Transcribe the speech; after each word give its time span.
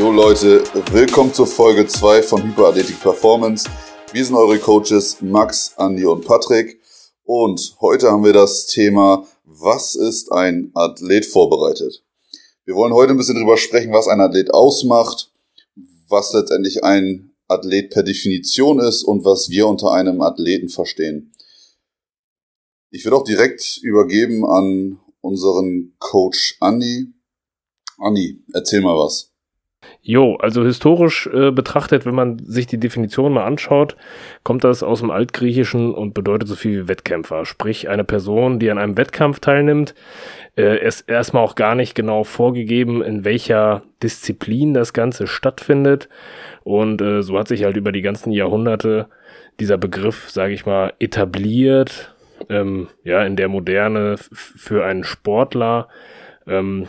Jo 0.00 0.10
Leute, 0.10 0.64
willkommen 0.92 1.34
zur 1.34 1.46
Folge 1.46 1.86
2 1.86 2.22
von 2.22 2.42
Hyperathletik 2.42 2.98
Performance. 3.02 3.68
Wir 4.14 4.24
sind 4.24 4.34
eure 4.34 4.58
Coaches 4.58 5.20
Max, 5.20 5.74
Andi 5.76 6.06
und 6.06 6.24
Patrick 6.24 6.80
und 7.24 7.76
heute 7.82 8.10
haben 8.10 8.24
wir 8.24 8.32
das 8.32 8.64
Thema, 8.64 9.28
was 9.44 9.94
ist 9.96 10.32
ein 10.32 10.70
Athlet 10.72 11.26
vorbereitet? 11.26 12.02
Wir 12.64 12.76
wollen 12.76 12.94
heute 12.94 13.10
ein 13.10 13.18
bisschen 13.18 13.36
drüber 13.36 13.58
sprechen, 13.58 13.92
was 13.92 14.08
ein 14.08 14.22
Athlet 14.22 14.54
ausmacht, 14.54 15.34
was 16.08 16.32
letztendlich 16.32 16.82
ein 16.82 17.34
Athlet 17.46 17.90
per 17.90 18.02
Definition 18.02 18.78
ist 18.78 19.02
und 19.02 19.26
was 19.26 19.50
wir 19.50 19.66
unter 19.66 19.92
einem 19.92 20.22
Athleten 20.22 20.70
verstehen. 20.70 21.34
Ich 22.90 23.04
würde 23.04 23.18
auch 23.18 23.24
direkt 23.24 23.76
übergeben 23.82 24.46
an 24.46 24.98
unseren 25.20 25.94
Coach 25.98 26.56
Andi. 26.58 27.12
Andi, 27.98 28.42
erzähl 28.54 28.80
mal 28.80 28.96
was. 28.96 29.29
Jo, 30.02 30.36
also 30.36 30.64
historisch 30.64 31.26
äh, 31.26 31.50
betrachtet, 31.50 32.06
wenn 32.06 32.14
man 32.14 32.38
sich 32.38 32.66
die 32.66 32.80
Definition 32.80 33.34
mal 33.34 33.44
anschaut, 33.44 33.96
kommt 34.44 34.64
das 34.64 34.82
aus 34.82 35.00
dem 35.00 35.10
Altgriechischen 35.10 35.92
und 35.94 36.14
bedeutet 36.14 36.48
so 36.48 36.54
viel 36.54 36.84
wie 36.84 36.88
Wettkämpfer. 36.88 37.44
Sprich, 37.44 37.90
eine 37.90 38.04
Person, 38.04 38.58
die 38.58 38.70
an 38.70 38.78
einem 38.78 38.96
Wettkampf 38.96 39.40
teilnimmt, 39.40 39.94
äh, 40.56 40.82
ist 40.82 41.02
erstmal 41.02 41.44
auch 41.44 41.54
gar 41.54 41.74
nicht 41.74 41.94
genau 41.94 42.24
vorgegeben, 42.24 43.02
in 43.02 43.26
welcher 43.26 43.82
Disziplin 44.02 44.72
das 44.72 44.94
Ganze 44.94 45.26
stattfindet. 45.26 46.08
Und 46.64 47.02
äh, 47.02 47.22
so 47.22 47.38
hat 47.38 47.48
sich 47.48 47.64
halt 47.64 47.76
über 47.76 47.92
die 47.92 48.02
ganzen 48.02 48.32
Jahrhunderte 48.32 49.08
dieser 49.60 49.76
Begriff, 49.76 50.30
sage 50.30 50.54
ich 50.54 50.64
mal, 50.64 50.94
etabliert, 50.98 52.14
ähm, 52.48 52.88
ja, 53.04 53.22
in 53.22 53.36
der 53.36 53.48
Moderne 53.48 54.16
für 54.32 54.82
einen 54.86 55.04
Sportler. 55.04 55.88
Ähm, 56.46 56.88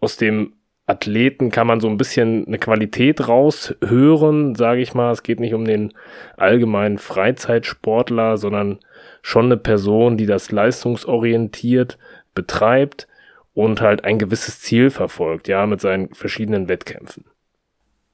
aus 0.00 0.16
dem 0.16 0.54
Athleten 0.88 1.50
kann 1.50 1.66
man 1.66 1.80
so 1.80 1.88
ein 1.88 1.98
bisschen 1.98 2.46
eine 2.46 2.58
Qualität 2.58 3.28
raushören, 3.28 4.54
sage 4.54 4.80
ich 4.80 4.94
mal. 4.94 5.12
Es 5.12 5.22
geht 5.22 5.38
nicht 5.38 5.52
um 5.52 5.66
den 5.66 5.92
allgemeinen 6.38 6.96
Freizeitsportler, 6.96 8.38
sondern 8.38 8.78
schon 9.20 9.46
eine 9.46 9.58
Person, 9.58 10.16
die 10.16 10.24
das 10.24 10.50
leistungsorientiert 10.50 11.98
betreibt 12.34 13.06
und 13.52 13.82
halt 13.82 14.04
ein 14.04 14.18
gewisses 14.18 14.60
Ziel 14.60 14.88
verfolgt, 14.88 15.46
ja, 15.46 15.66
mit 15.66 15.80
seinen 15.80 16.14
verschiedenen 16.14 16.68
Wettkämpfen. 16.68 17.24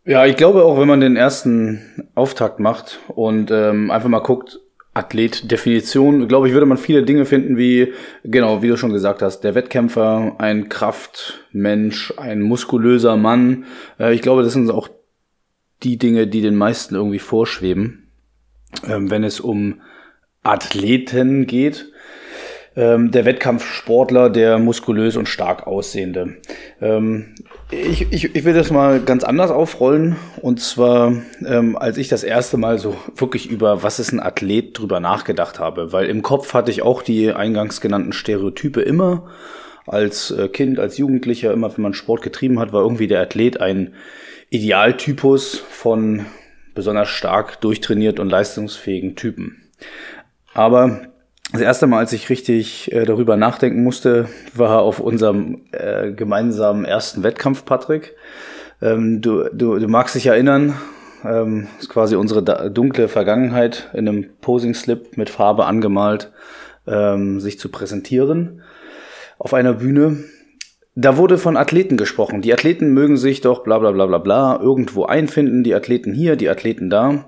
Ja, 0.05 0.27
ich 0.27 0.37
glaube 0.37 0.65
auch, 0.65 0.79
wenn 0.79 0.89
man 0.89 1.01
den 1.01 1.17
ersten 1.17 2.09
Auftakt 2.15 2.59
macht 2.59 2.99
und 3.09 3.51
ähm, 3.53 3.91
einfach 3.93 4.09
mal 4.09 4.19
guckt, 4.19 4.59
Athlet-Definition, 4.95 6.29
glaube 6.29 6.47
ich, 6.47 6.55
würde 6.55 6.67
man 6.67 6.79
viele 6.79 7.03
Dinge 7.03 7.25
finden, 7.25 7.59
wie, 7.59 7.93
genau, 8.23 8.63
wie 8.63 8.69
du 8.69 8.77
schon 8.77 8.93
gesagt 8.93 9.23
hast, 9.23 9.41
der 9.41 9.57
Wettkämpfer, 9.57 10.37
ein 10.39 10.69
Kraftmensch, 10.69 12.15
ein 12.17 12.41
muskulöser 12.41 13.17
Mann. 13.17 13.65
Äh, 13.99 14.15
ich 14.15 14.23
glaube, 14.23 14.45
das 14.45 14.53
sind 14.53 14.71
auch 14.71 14.89
die 15.83 15.99
Dinge, 15.99 16.29
die 16.29 16.41
den 16.41 16.55
meisten 16.55 16.95
irgendwie 16.95 17.19
vorschweben, 17.19 18.09
ähm, 18.87 19.11
wenn 19.11 19.25
es 19.25 19.41
um 19.41 19.81
Athleten 20.45 21.47
geht 21.47 21.91
ähm, 22.77 23.11
der 23.11 23.25
Wettkampfsportler, 23.25 24.31
der 24.31 24.59
muskulös 24.59 25.17
und 25.17 25.29
stark 25.29 25.67
aussehende. 25.67 26.37
Ähm, 26.81 27.35
ich, 27.71 28.13
ich, 28.13 28.35
ich 28.35 28.45
will 28.45 28.55
das 28.55 28.71
mal 28.71 29.01
ganz 29.01 29.25
anders 29.25 29.51
aufrollen. 29.51 30.17
Und 30.41 30.61
zwar, 30.61 31.15
ähm, 31.47 31.77
als 31.77 31.97
ich 31.97 32.09
das 32.09 32.25
erste 32.25 32.57
Mal 32.57 32.79
so 32.79 32.97
wirklich 33.17 33.51
über 33.51 33.83
was 33.83 33.99
ist 33.99 34.13
ein 34.13 34.21
Athlet 34.21 34.79
drüber 34.79 35.01
nachgedacht 35.01 35.59
habe. 35.59 35.93
Weil 35.93 36.07
im 36.07 36.23
Kopf 36.23 36.55
hatte 36.55 36.71
ich 36.71 36.83
auch 36.83 37.03
die 37.03 37.33
eingangs 37.33 37.81
genannten 37.81 38.13
Stereotype 38.13 38.81
immer. 38.81 39.29
Als 39.87 40.31
äh, 40.31 40.49
Kind, 40.49 40.81
als 40.81 40.99
Jugendlicher, 40.99 41.53
immer 41.53 41.75
wenn 41.77 41.83
man 41.83 41.95
Sport 41.95 42.23
getrieben 42.23 42.59
hat, 42.59 42.73
war 42.73 42.83
irgendwie 42.83 43.07
der 43.07 43.21
Athlet 43.21 43.61
ein 43.61 43.95
Idealtypus 44.51 45.59
von 45.59 46.27
besonders 46.75 47.09
stark 47.09 47.61
durchtrainiert 47.61 48.19
und 48.19 48.31
leistungsfähigen 48.31 49.15
Typen. 49.15 49.63
Aber 50.55 51.14
das 51.55 51.63
erste 51.63 51.87
Mal, 51.87 52.01
als 52.01 52.13
ich 52.13 52.31
richtig 52.31 52.93
äh, 52.93 53.05
darüber 53.05 53.37
nachdenken 53.37 53.85
musste, 53.85 54.29
war 54.55 54.83
auf 54.83 54.99
unserem 54.99 55.63
äh, 55.71 56.11
gemeinsamen 56.11 56.85
ersten 56.85 57.23
Wettkampf, 57.23 57.65
Patrick. 57.65 58.17
Ähm, 58.83 59.21
du, 59.21 59.45
du, 59.53 59.79
du 59.79 59.87
magst 59.87 60.17
dich 60.17 60.27
erinnern, 60.27 60.75
ähm, 61.25 61.69
ist 61.79 61.91
quasi 61.91 62.17
unsere 62.17 62.43
dunkle 62.73 63.07
Vergangenheit 63.07 63.89
in 63.93 64.09
einem 64.09 64.31
Posing-Slip 64.41 65.17
mit 65.17 65.31
Farbe 65.31 65.67
angemalt, 65.67 66.33
ähm, 66.89 67.39
sich 67.39 67.61
zu 67.61 67.69
präsentieren 67.69 68.63
auf 69.39 69.55
einer 69.55 69.75
Bühne. 69.75 70.25
Da 70.97 71.17
wurde 71.17 71.39
von 71.39 71.57
Athleten 71.57 71.97
gesprochen. 71.97 72.43
Die 72.43 72.53
Athleten 72.53 72.93
mögen 72.93 73.17
sich 73.17 73.41
doch 73.43 73.63
bla 73.63 73.79
bla 73.79 73.93
bla 73.93 74.07
bla 74.07 74.19
bla 74.19 74.61
irgendwo 74.61 75.05
einfinden, 75.05 75.63
die 75.63 75.75
Athleten 75.75 76.15
hier, 76.15 76.35
die 76.35 76.49
Athleten 76.49 76.91
da. 76.91 77.27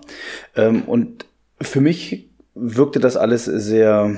Ähm, 0.57 0.83
und 0.83 1.27
für 1.61 1.81
mich 1.81 2.29
wirkte 2.57 2.99
das 2.99 3.17
alles 3.17 3.45
sehr 3.45 4.17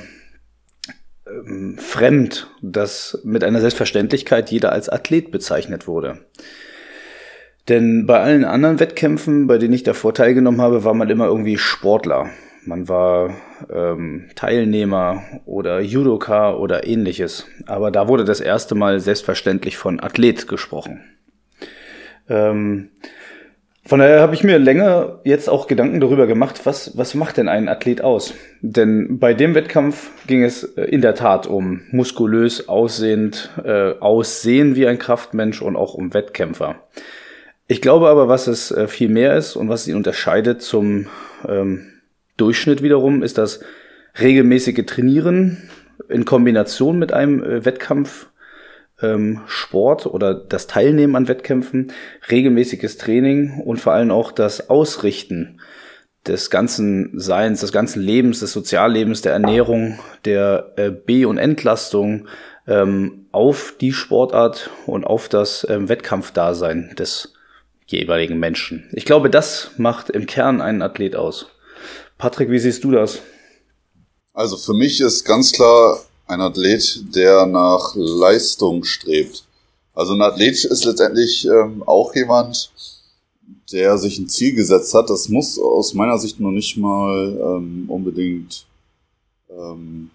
ähm, 1.26 1.76
fremd, 1.78 2.50
dass 2.62 3.20
mit 3.24 3.44
einer 3.44 3.60
Selbstverständlichkeit 3.60 4.50
jeder 4.50 4.72
als 4.72 4.88
Athlet 4.88 5.30
bezeichnet 5.30 5.86
wurde. 5.86 6.20
Denn 7.68 8.06
bei 8.06 8.20
allen 8.20 8.44
anderen 8.44 8.80
Wettkämpfen, 8.80 9.46
bei 9.46 9.58
denen 9.58 9.74
ich 9.74 9.82
davor 9.82 10.14
teilgenommen 10.14 10.62
habe, 10.62 10.84
war 10.84 10.94
man 10.94 11.10
immer 11.10 11.26
irgendwie 11.26 11.58
Sportler. 11.58 12.30
Man 12.64 12.88
war 12.88 13.34
ähm, 13.70 14.30
Teilnehmer 14.36 15.22
oder 15.44 15.80
Judoka 15.80 16.54
oder 16.54 16.86
ähnliches. 16.86 17.46
Aber 17.66 17.90
da 17.90 18.08
wurde 18.08 18.24
das 18.24 18.40
erste 18.40 18.74
Mal 18.74 19.00
selbstverständlich 19.00 19.76
von 19.76 20.00
Athlet 20.00 20.48
gesprochen. 20.48 21.04
Ähm, 22.28 22.90
von 23.88 24.00
daher 24.00 24.20
habe 24.20 24.34
ich 24.34 24.44
mir 24.44 24.58
länger 24.58 25.20
jetzt 25.24 25.48
auch 25.48 25.66
Gedanken 25.66 25.98
darüber 25.98 26.26
gemacht, 26.26 26.60
was, 26.64 26.98
was 26.98 27.14
macht 27.14 27.38
denn 27.38 27.48
ein 27.48 27.70
Athlet 27.70 28.02
aus? 28.02 28.34
Denn 28.60 29.18
bei 29.18 29.32
dem 29.32 29.54
Wettkampf 29.54 30.10
ging 30.26 30.44
es 30.44 30.62
äh, 30.62 30.84
in 30.84 31.00
der 31.00 31.14
Tat 31.14 31.46
um 31.46 31.80
muskulös 31.90 32.68
aussehend, 32.68 33.48
äh, 33.64 33.92
aussehen 33.98 34.76
wie 34.76 34.86
ein 34.86 34.98
Kraftmensch 34.98 35.62
und 35.62 35.74
auch 35.74 35.94
um 35.94 36.12
Wettkämpfer. 36.12 36.76
Ich 37.66 37.80
glaube 37.80 38.08
aber, 38.08 38.28
was 38.28 38.46
es 38.46 38.70
äh, 38.70 38.88
viel 38.88 39.08
mehr 39.08 39.38
ist 39.38 39.56
und 39.56 39.70
was 39.70 39.88
ihn 39.88 39.96
unterscheidet 39.96 40.60
zum 40.60 41.06
ähm, 41.48 41.86
Durchschnitt 42.36 42.82
wiederum, 42.82 43.22
ist 43.22 43.38
das 43.38 43.60
regelmäßige 44.20 44.84
Trainieren 44.84 45.70
in 46.10 46.26
Kombination 46.26 46.98
mit 46.98 47.14
einem 47.14 47.42
äh, 47.42 47.64
Wettkampf 47.64 48.26
ähm, 49.00 49.40
Sport 49.46 50.06
oder 50.06 50.34
das 50.34 50.66
Teilnehmen 50.66 51.16
an 51.16 51.28
Wettkämpfen, 51.28 51.92
regelmäßiges 52.30 52.98
Training 52.98 53.60
und 53.60 53.80
vor 53.80 53.92
allem 53.92 54.10
auch 54.10 54.32
das 54.32 54.70
Ausrichten 54.70 55.60
des 56.26 56.50
ganzen 56.50 57.18
Seins, 57.18 57.60
des 57.60 57.72
ganzen 57.72 58.02
Lebens, 58.02 58.40
des 58.40 58.52
Soziallebens, 58.52 59.22
der 59.22 59.32
Ernährung, 59.32 59.98
der 60.24 60.72
äh, 60.76 60.90
B- 60.90 61.24
und 61.24 61.38
Entlastung 61.38 62.28
ähm, 62.66 63.26
auf 63.32 63.74
die 63.80 63.92
Sportart 63.92 64.70
und 64.86 65.04
auf 65.04 65.28
das 65.28 65.66
ähm, 65.68 65.88
Wettkampfdasein 65.88 66.94
des 66.98 67.34
jeweiligen 67.86 68.38
Menschen. 68.38 68.88
Ich 68.92 69.06
glaube, 69.06 69.30
das 69.30 69.70
macht 69.78 70.10
im 70.10 70.26
Kern 70.26 70.60
einen 70.60 70.82
Athlet 70.82 71.16
aus. 71.16 71.46
Patrick, 72.18 72.50
wie 72.50 72.58
siehst 72.58 72.84
du 72.84 72.90
das? 72.90 73.20
Also 74.34 74.56
für 74.56 74.74
mich 74.74 75.00
ist 75.00 75.24
ganz 75.24 75.52
klar 75.52 75.98
ein 76.28 76.40
Athlet, 76.40 77.14
der 77.14 77.46
nach 77.46 77.94
Leistung 77.94 78.84
strebt. 78.84 79.44
Also 79.94 80.12
ein 80.12 80.22
Athlet 80.22 80.64
ist 80.64 80.84
letztendlich 80.84 81.46
ähm, 81.46 81.82
auch 81.84 82.14
jemand, 82.14 82.70
der 83.72 83.98
sich 83.98 84.18
ein 84.18 84.28
Ziel 84.28 84.54
gesetzt 84.54 84.94
hat. 84.94 85.10
Das 85.10 85.28
muss 85.28 85.58
aus 85.58 85.94
meiner 85.94 86.18
Sicht 86.18 86.38
noch 86.38 86.50
nicht 86.50 86.76
mal 86.76 87.36
ähm, 87.42 87.84
unbedingt 87.88 88.66
ähm, 89.50 90.10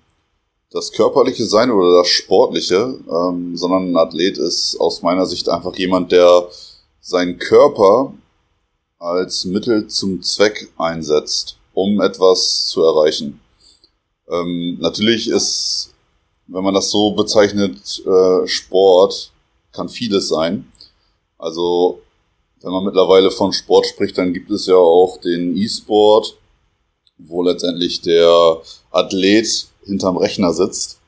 das 0.72 0.92
Körperliche 0.92 1.46
sein 1.46 1.70
oder 1.70 2.00
das 2.00 2.08
Sportliche, 2.08 3.00
ähm, 3.10 3.56
sondern 3.58 3.92
ein 3.92 3.98
Athlet 3.98 4.38
ist 4.38 4.80
aus 4.80 5.02
meiner 5.02 5.26
Sicht 5.26 5.50
einfach 5.50 5.76
jemand, 5.76 6.12
der 6.12 6.48
seinen 7.02 7.38
Körper 7.38 8.14
als 8.98 9.46
Mittel 9.46 9.88
zum 9.88 10.22
Zweck 10.22 10.72
einsetzt, 10.78 11.58
um 11.74 12.00
etwas 12.02 12.68
zu 12.68 12.84
erreichen. 12.84 13.40
Ähm, 14.30 14.78
natürlich 14.80 15.30
ist 15.30 15.93
wenn 16.48 16.64
man 16.64 16.74
das 16.74 16.92
so 16.92 17.12
bezeichnet, 17.12 18.04
äh, 18.06 18.48
Sport 18.48 19.32
kann 19.72 19.90
vieles 19.90 20.28
sein. 20.28 20.72
Also 21.38 22.02
wenn 22.62 22.72
man 22.72 22.86
mittlerweile 22.86 23.32
von 23.32 23.52
Sport 23.52 23.88
spricht, 23.88 24.18
dann 24.18 24.34
gibt 24.34 24.50
es 24.50 24.68
ja 24.68 24.76
auch 24.76 25.18
den 25.18 25.56
E-Sport, 25.58 26.38
wo 27.18 27.44
letztendlich 27.44 28.02
der 28.02 28.62
Athlet 28.92 29.68
hinterm 29.86 30.18
Rechner 30.18 30.54
sitzt 30.54 31.00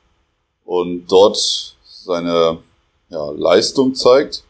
und 0.66 1.08
dort 1.08 1.76
seine 1.84 2.60
ja, 3.10 3.32
Leistung 3.32 3.96
zeigt 3.96 4.44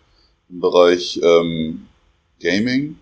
im 0.50 0.60
Bereich 0.60 1.20
ähm, 1.22 1.88
Gaming. 2.40 2.98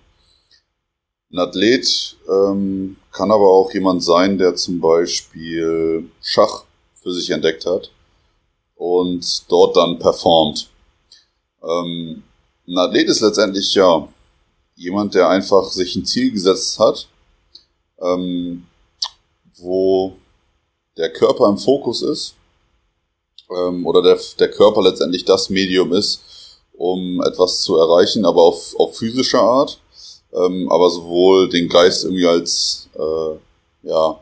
Ein 1.32 1.40
Athlet 1.40 2.18
ähm, 2.30 2.98
kann 3.12 3.32
aber 3.32 3.48
auch 3.48 3.74
jemand 3.74 4.04
sein, 4.04 4.38
der 4.38 4.56
zum 4.56 4.80
Beispiel 4.80 6.10
Schach 6.22 6.66
für 7.04 7.14
sich 7.14 7.30
entdeckt 7.30 7.66
hat 7.66 7.92
und 8.76 9.44
dort 9.50 9.76
dann 9.78 10.00
performt. 10.00 10.70
Ähm, 11.62 12.24
Ein 12.68 12.78
Athlet 12.78 13.10
ist 13.10 13.22
letztendlich 13.22 13.74
ja 13.76 14.08
jemand, 14.76 15.14
der 15.14 15.30
einfach 15.30 15.70
sich 15.70 15.96
ein 15.96 16.06
Ziel 16.06 16.32
gesetzt 16.32 16.80
hat, 16.80 17.08
ähm, 18.02 18.66
wo 19.58 20.16
der 20.98 21.12
Körper 21.12 21.48
im 21.50 21.58
Fokus 21.58 22.02
ist 22.02 22.36
ähm, 23.50 23.86
oder 23.86 24.02
der, 24.02 24.20
der 24.40 24.52
Körper 24.52 24.82
letztendlich 24.82 25.26
das 25.26 25.50
Medium 25.50 25.94
ist, 25.94 26.22
um 26.74 27.22
etwas 27.24 27.62
zu 27.62 27.78
erreichen, 27.78 28.26
aber 28.26 28.42
auf, 28.42 28.76
auf 28.78 28.98
physische 28.98 29.40
Art, 29.40 29.80
ähm, 30.34 30.70
aber 30.72 30.90
sowohl 30.90 31.50
den 31.50 31.70
Geist 31.70 32.04
irgendwie 32.04 32.28
als 32.28 32.90
äh, 32.96 33.88
ja 33.88 34.20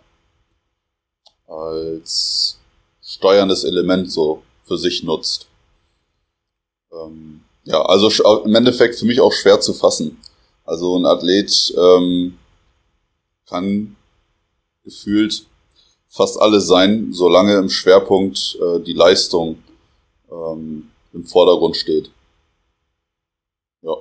als 1.47 2.57
steuerndes 3.21 3.63
Element 3.63 4.11
so 4.11 4.41
für 4.63 4.77
sich 4.79 5.03
nutzt. 5.03 5.47
Ähm, 6.91 7.41
ja, 7.65 7.79
also 7.83 8.09
im 8.43 8.55
Endeffekt 8.55 8.95
für 8.95 9.05
mich 9.05 9.21
auch 9.21 9.31
schwer 9.31 9.59
zu 9.59 9.73
fassen. 9.73 10.17
Also 10.65 10.97
ein 10.97 11.05
Athlet 11.05 11.71
ähm, 11.77 12.39
kann 13.47 13.95
gefühlt 14.83 15.45
fast 16.07 16.41
alles 16.41 16.65
sein, 16.67 17.13
solange 17.13 17.57
im 17.57 17.69
Schwerpunkt 17.69 18.57
äh, 18.59 18.79
die 18.79 18.93
Leistung 18.93 19.61
ähm, 20.31 20.89
im 21.13 21.23
Vordergrund 21.23 21.77
steht. 21.77 22.09
Ja, 23.83 23.97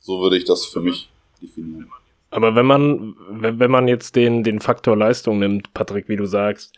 so 0.00 0.20
würde 0.20 0.38
ich 0.38 0.44
das 0.44 0.64
für 0.64 0.80
mich 0.80 1.08
definieren. 1.42 1.90
Aber 2.30 2.54
wenn 2.54 2.66
man, 2.66 3.16
wenn 3.28 3.70
man 3.70 3.88
jetzt 3.88 4.14
den, 4.14 4.44
den 4.44 4.60
Faktor 4.60 4.96
Leistung 4.96 5.40
nimmt, 5.40 5.74
Patrick, 5.74 6.08
wie 6.08 6.16
du 6.16 6.26
sagst, 6.26 6.72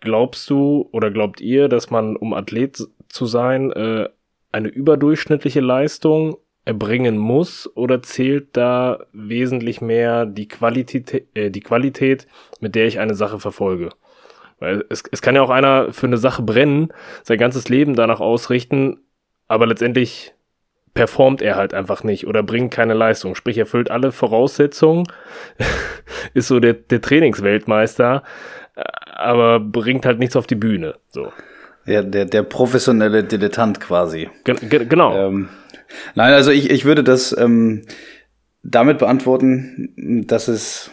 glaubst 0.00 0.48
du 0.50 0.88
oder 0.92 1.10
glaubt 1.10 1.40
ihr, 1.40 1.68
dass 1.68 1.90
man, 1.90 2.16
um 2.16 2.34
Athlet 2.34 2.86
zu 3.08 3.26
sein, 3.26 3.72
äh, 3.72 4.08
eine 4.52 4.68
überdurchschnittliche 4.68 5.60
Leistung 5.60 6.36
erbringen 6.64 7.16
muss 7.16 7.70
oder 7.76 8.02
zählt 8.02 8.56
da 8.56 9.06
wesentlich 9.12 9.80
mehr 9.80 10.26
die 10.26 10.48
Qualität, 10.48 11.26
äh, 11.34 11.50
die 11.50 11.60
Qualität, 11.60 12.26
mit 12.60 12.74
der 12.74 12.86
ich 12.86 12.98
eine 12.98 13.14
Sache 13.14 13.38
verfolge? 13.38 13.90
Weil 14.58 14.84
es, 14.88 15.04
es 15.10 15.22
kann 15.22 15.34
ja 15.34 15.42
auch 15.42 15.50
einer 15.50 15.92
für 15.92 16.06
eine 16.06 16.16
Sache 16.16 16.42
brennen, 16.42 16.88
sein 17.22 17.38
ganzes 17.38 17.68
Leben 17.68 17.94
danach 17.94 18.20
ausrichten, 18.20 18.98
aber 19.46 19.66
letztendlich 19.66 20.34
performt 20.94 21.42
er 21.42 21.56
halt 21.56 21.74
einfach 21.74 22.02
nicht 22.02 22.26
oder 22.26 22.42
bringt 22.42 22.72
keine 22.72 22.94
Leistung. 22.94 23.34
Sprich, 23.34 23.58
er 23.58 23.64
erfüllt 23.64 23.90
alle 23.90 24.10
Voraussetzungen, 24.10 25.04
ist 26.34 26.48
so 26.48 26.58
der, 26.58 26.72
der 26.72 27.00
Trainingsweltmeister, 27.00 28.24
aber 28.76 29.60
bringt 29.60 30.06
halt 30.06 30.18
nichts 30.18 30.36
auf 30.36 30.46
die 30.46 30.54
Bühne. 30.54 30.96
So. 31.08 31.32
Ja, 31.86 32.02
der, 32.02 32.24
der 32.24 32.42
professionelle 32.42 33.24
Dilettant 33.24 33.80
quasi. 33.80 34.28
Ge 34.44 34.86
genau. 34.86 35.16
Ähm, 35.16 35.48
nein, 36.14 36.32
also 36.32 36.50
ich, 36.50 36.70
ich 36.70 36.84
würde 36.84 37.04
das 37.04 37.36
ähm, 37.36 37.82
damit 38.62 38.98
beantworten, 38.98 40.24
dass 40.26 40.48
es, 40.48 40.90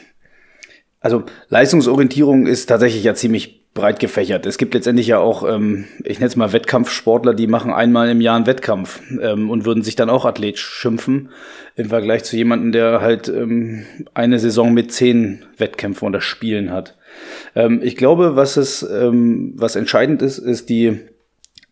also 1.00 1.24
Leistungsorientierung 1.50 2.46
ist 2.46 2.68
tatsächlich 2.68 3.04
ja 3.04 3.16
ziemlich 3.16 3.64
breit 3.74 4.00
gefächert. 4.00 4.46
Es 4.46 4.60
gibt 4.60 4.76
letztendlich 4.76 5.08
ja 5.08 5.18
auch, 5.18 5.50
ähm, 5.50 5.86
ich 6.04 6.20
nenne 6.20 6.28
es 6.28 6.36
mal 6.36 6.54
Wettkampfsportler, 6.54 7.34
die 7.34 7.48
machen 7.48 7.74
einmal 7.74 8.10
im 8.10 8.22
Jahr 8.22 8.36
einen 8.36 8.46
Wettkampf 8.46 9.02
ähm, 9.20 9.50
und 9.50 9.66
würden 9.66 9.84
sich 9.84 9.96
dann 9.96 10.12
auch 10.12 10.26
Athlet 10.26 10.60
schimpfen, 10.60 11.30
im 11.76 11.90
Vergleich 11.90 12.24
zu 12.24 12.38
jemandem, 12.38 12.72
der 12.72 13.02
halt 13.02 13.30
ähm, 13.30 13.86
eine 14.14 14.38
Saison 14.38 14.74
mit 14.74 14.92
zehn 14.92 15.44
Wettkämpfen 15.58 16.08
oder 16.08 16.22
Spielen 16.22 16.72
hat. 16.72 16.96
Ähm, 17.56 17.82
ich 17.84 17.96
glaube, 17.96 18.36
was 18.36 18.58
es, 18.58 18.84
ähm, 18.84 19.54
was 19.56 19.76
entscheidend 19.76 20.22
ist, 20.22 20.38
ist 20.38 20.70
die, 20.70 21.00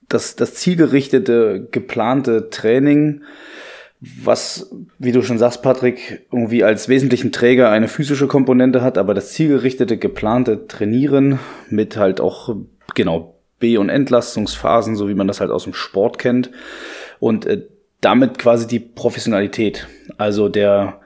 das, 0.10 0.36
das 0.36 0.56
zielgerichtete, 0.56 1.68
geplante 1.72 2.50
Training, 2.50 3.22
was, 4.02 4.72
wie 4.98 5.12
du 5.12 5.22
schon 5.22 5.38
sagst, 5.38 5.62
Patrick, 5.62 6.26
irgendwie 6.32 6.64
als 6.64 6.90
wesentlichen 6.90 7.32
Träger 7.32 7.70
eine 7.70 7.88
physische 7.88 8.28
Komponente 8.28 8.82
hat, 8.82 8.98
aber 8.98 9.14
das 9.14 9.34
zielgerichtete, 9.34 9.98
geplante 9.98 10.68
Trainieren 10.68 11.40
mit 11.70 11.98
halt 11.98 12.20
auch, 12.20 12.56
genau, 12.96 13.36
B- 13.60 13.78
und 13.78 13.90
Entlastungsphasen, 13.90 14.96
so 14.96 15.08
wie 15.08 15.14
man 15.14 15.28
das 15.28 15.40
halt 15.40 15.52
aus 15.52 15.66
dem 15.66 15.76
Sport 15.76 16.18
kennt. 16.18 16.50
Und 17.20 17.46
äh, 17.46 17.68
damit 18.02 18.40
quasi 18.40 18.68
die 18.68 18.80
Professionalität. 18.80 19.88
Also 20.18 20.50
der 20.50 21.01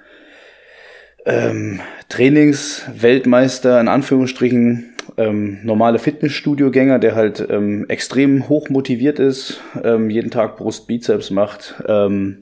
ähm, 1.26 1.80
Trainingsweltmeister, 2.10 3.80
in 3.82 3.88
Anführungsstrichen, 3.88 4.92
ähm, 5.18 5.60
normale 5.64 6.00
Fitnessstudio-Gänger, 6.00 7.00
der 7.00 7.16
halt 7.16 7.46
ähm, 7.50 7.86
extrem 7.90 8.50
hoch 8.50 8.70
motiviert 8.70 9.20
ist, 9.20 9.62
ähm, 9.84 10.10
jeden 10.10 10.32
Tag 10.32 10.58
Brust, 10.58 10.88
Bizeps 10.88 11.32
macht, 11.32 11.76
ähm, 11.88 12.42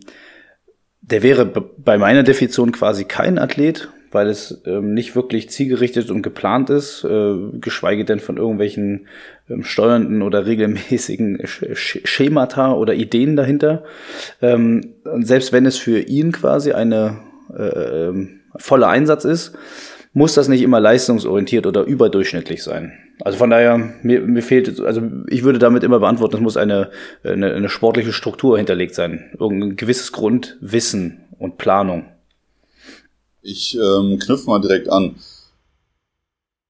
der 1.02 1.22
wäre 1.22 1.46
bei 1.46 1.98
meiner 1.98 2.24
Definition 2.24 2.72
quasi 2.72 3.04
kein 3.04 3.38
Athlet, 3.38 3.90
weil 4.12 4.28
es 4.28 4.62
ähm, 4.66 4.94
nicht 4.94 5.16
wirklich 5.16 5.50
zielgerichtet 5.50 6.10
und 6.10 6.22
geplant 6.22 6.70
ist, 6.70 7.04
äh, 7.04 7.36
geschweige 7.60 8.06
denn 8.06 8.20
von 8.20 8.38
irgendwelchen 8.38 9.08
ähm, 9.50 9.64
steuernden 9.64 10.22
oder 10.22 10.46
regelmäßigen 10.46 11.46
Sch 11.46 12.00
Schemata 12.06 12.74
oder 12.74 12.94
Ideen 12.94 13.36
dahinter. 13.36 13.84
Ähm, 14.42 14.94
selbst 15.20 15.52
wenn 15.52 15.66
es 15.66 15.78
für 15.78 16.00
ihn 16.00 16.32
quasi 16.32 16.72
eine 16.72 17.18
äh, 17.58 18.08
ähm, 18.08 18.40
voller 18.58 18.88
Einsatz 18.88 19.26
ist, 19.26 19.54
muss 20.14 20.36
das 20.36 20.48
nicht 20.48 20.62
immer 20.62 20.80
leistungsorientiert 20.80 21.66
oder 21.66 21.84
überdurchschnittlich 21.84 22.64
sein. 22.64 22.94
Also 23.22 23.38
von 23.38 23.50
daher, 23.50 23.78
mir, 24.04 24.22
mir 24.22 24.44
fehlt, 24.44 24.80
also 24.80 25.02
ich 25.28 25.44
würde 25.44 25.60
damit 25.60 25.84
immer 25.84 26.00
beantworten, 26.00 26.38
es 26.38 26.42
muss 26.42 26.58
eine, 26.58 26.92
eine, 27.24 27.54
eine 27.54 27.70
sportliche 27.70 28.14
Struktur 28.14 28.58
hinterlegt 28.58 28.96
sein. 28.96 29.32
Irgendein 29.40 29.76
gewisses 29.76 30.12
Grundwissen 30.12 31.22
und 31.40 31.58
Planung. 31.58 32.06
Ich 33.42 33.76
ähm, 33.76 34.20
knüpfe 34.20 34.48
mal 34.48 34.62
direkt 34.62 34.90
an. 34.90 35.16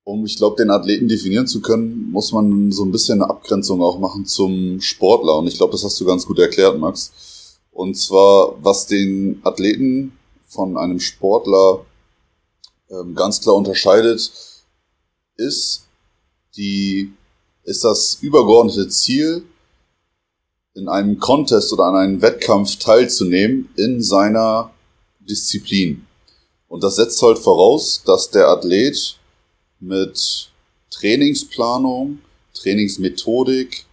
Um, 0.06 0.26
ich 0.26 0.36
glaube, 0.36 0.58
den 0.58 0.70
Athleten 0.70 1.08
definieren 1.08 1.48
zu 1.48 1.62
können, 1.62 2.12
muss 2.12 2.34
man 2.34 2.72
so 2.72 2.84
ein 2.84 2.92
bisschen 2.92 3.22
eine 3.22 3.30
Abgrenzung 3.30 3.82
auch 3.82 4.00
machen 4.00 4.26
zum 4.26 4.82
Sportler. 4.82 5.38
Und 5.38 5.48
ich 5.48 5.56
glaube, 5.56 5.72
das 5.72 5.84
hast 5.84 6.00
du 6.02 6.06
ganz 6.06 6.26
gut 6.26 6.40
erklärt, 6.40 6.78
Max. 6.78 7.60
Und 7.72 7.96
zwar, 7.96 8.56
was 8.62 8.86
den 8.86 9.40
Athleten 9.44 10.12
von 10.54 10.78
einem 10.78 11.00
Sportler 11.00 11.86
ähm, 12.90 13.16
ganz 13.16 13.42
klar 13.42 13.56
unterscheidet, 13.56 14.32
ist, 15.36 15.88
die, 16.56 17.12
ist 17.64 17.84
das 17.84 18.20
übergeordnete 18.22 18.88
Ziel, 18.90 19.44
in 20.76 20.88
einem 20.90 21.20
Contest 21.20 21.72
oder 21.72 21.86
an 21.86 21.96
einem 21.96 22.22
Wettkampf 22.22 22.78
teilzunehmen 22.78 23.70
in 23.76 24.02
seiner 24.02 24.72
Disziplin. 25.20 26.06
Und 26.68 26.84
das 26.84 26.96
setzt 26.96 27.22
halt 27.22 27.38
voraus, 27.38 28.02
dass 28.06 28.32
der 28.32 28.48
Athlet 28.48 29.18
mit 29.80 30.50
Trainingsplanung, 30.90 32.20
Trainingsmethodik, 32.54 33.86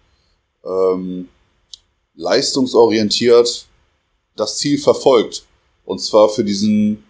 ähm, 0.64 1.28
leistungsorientiert 2.14 3.66
das 4.36 4.56
Ziel 4.56 4.78
verfolgt. 4.78 5.44
Und 5.90 5.98
zwar 5.98 6.28
für 6.28 6.44
diesen 6.44 7.02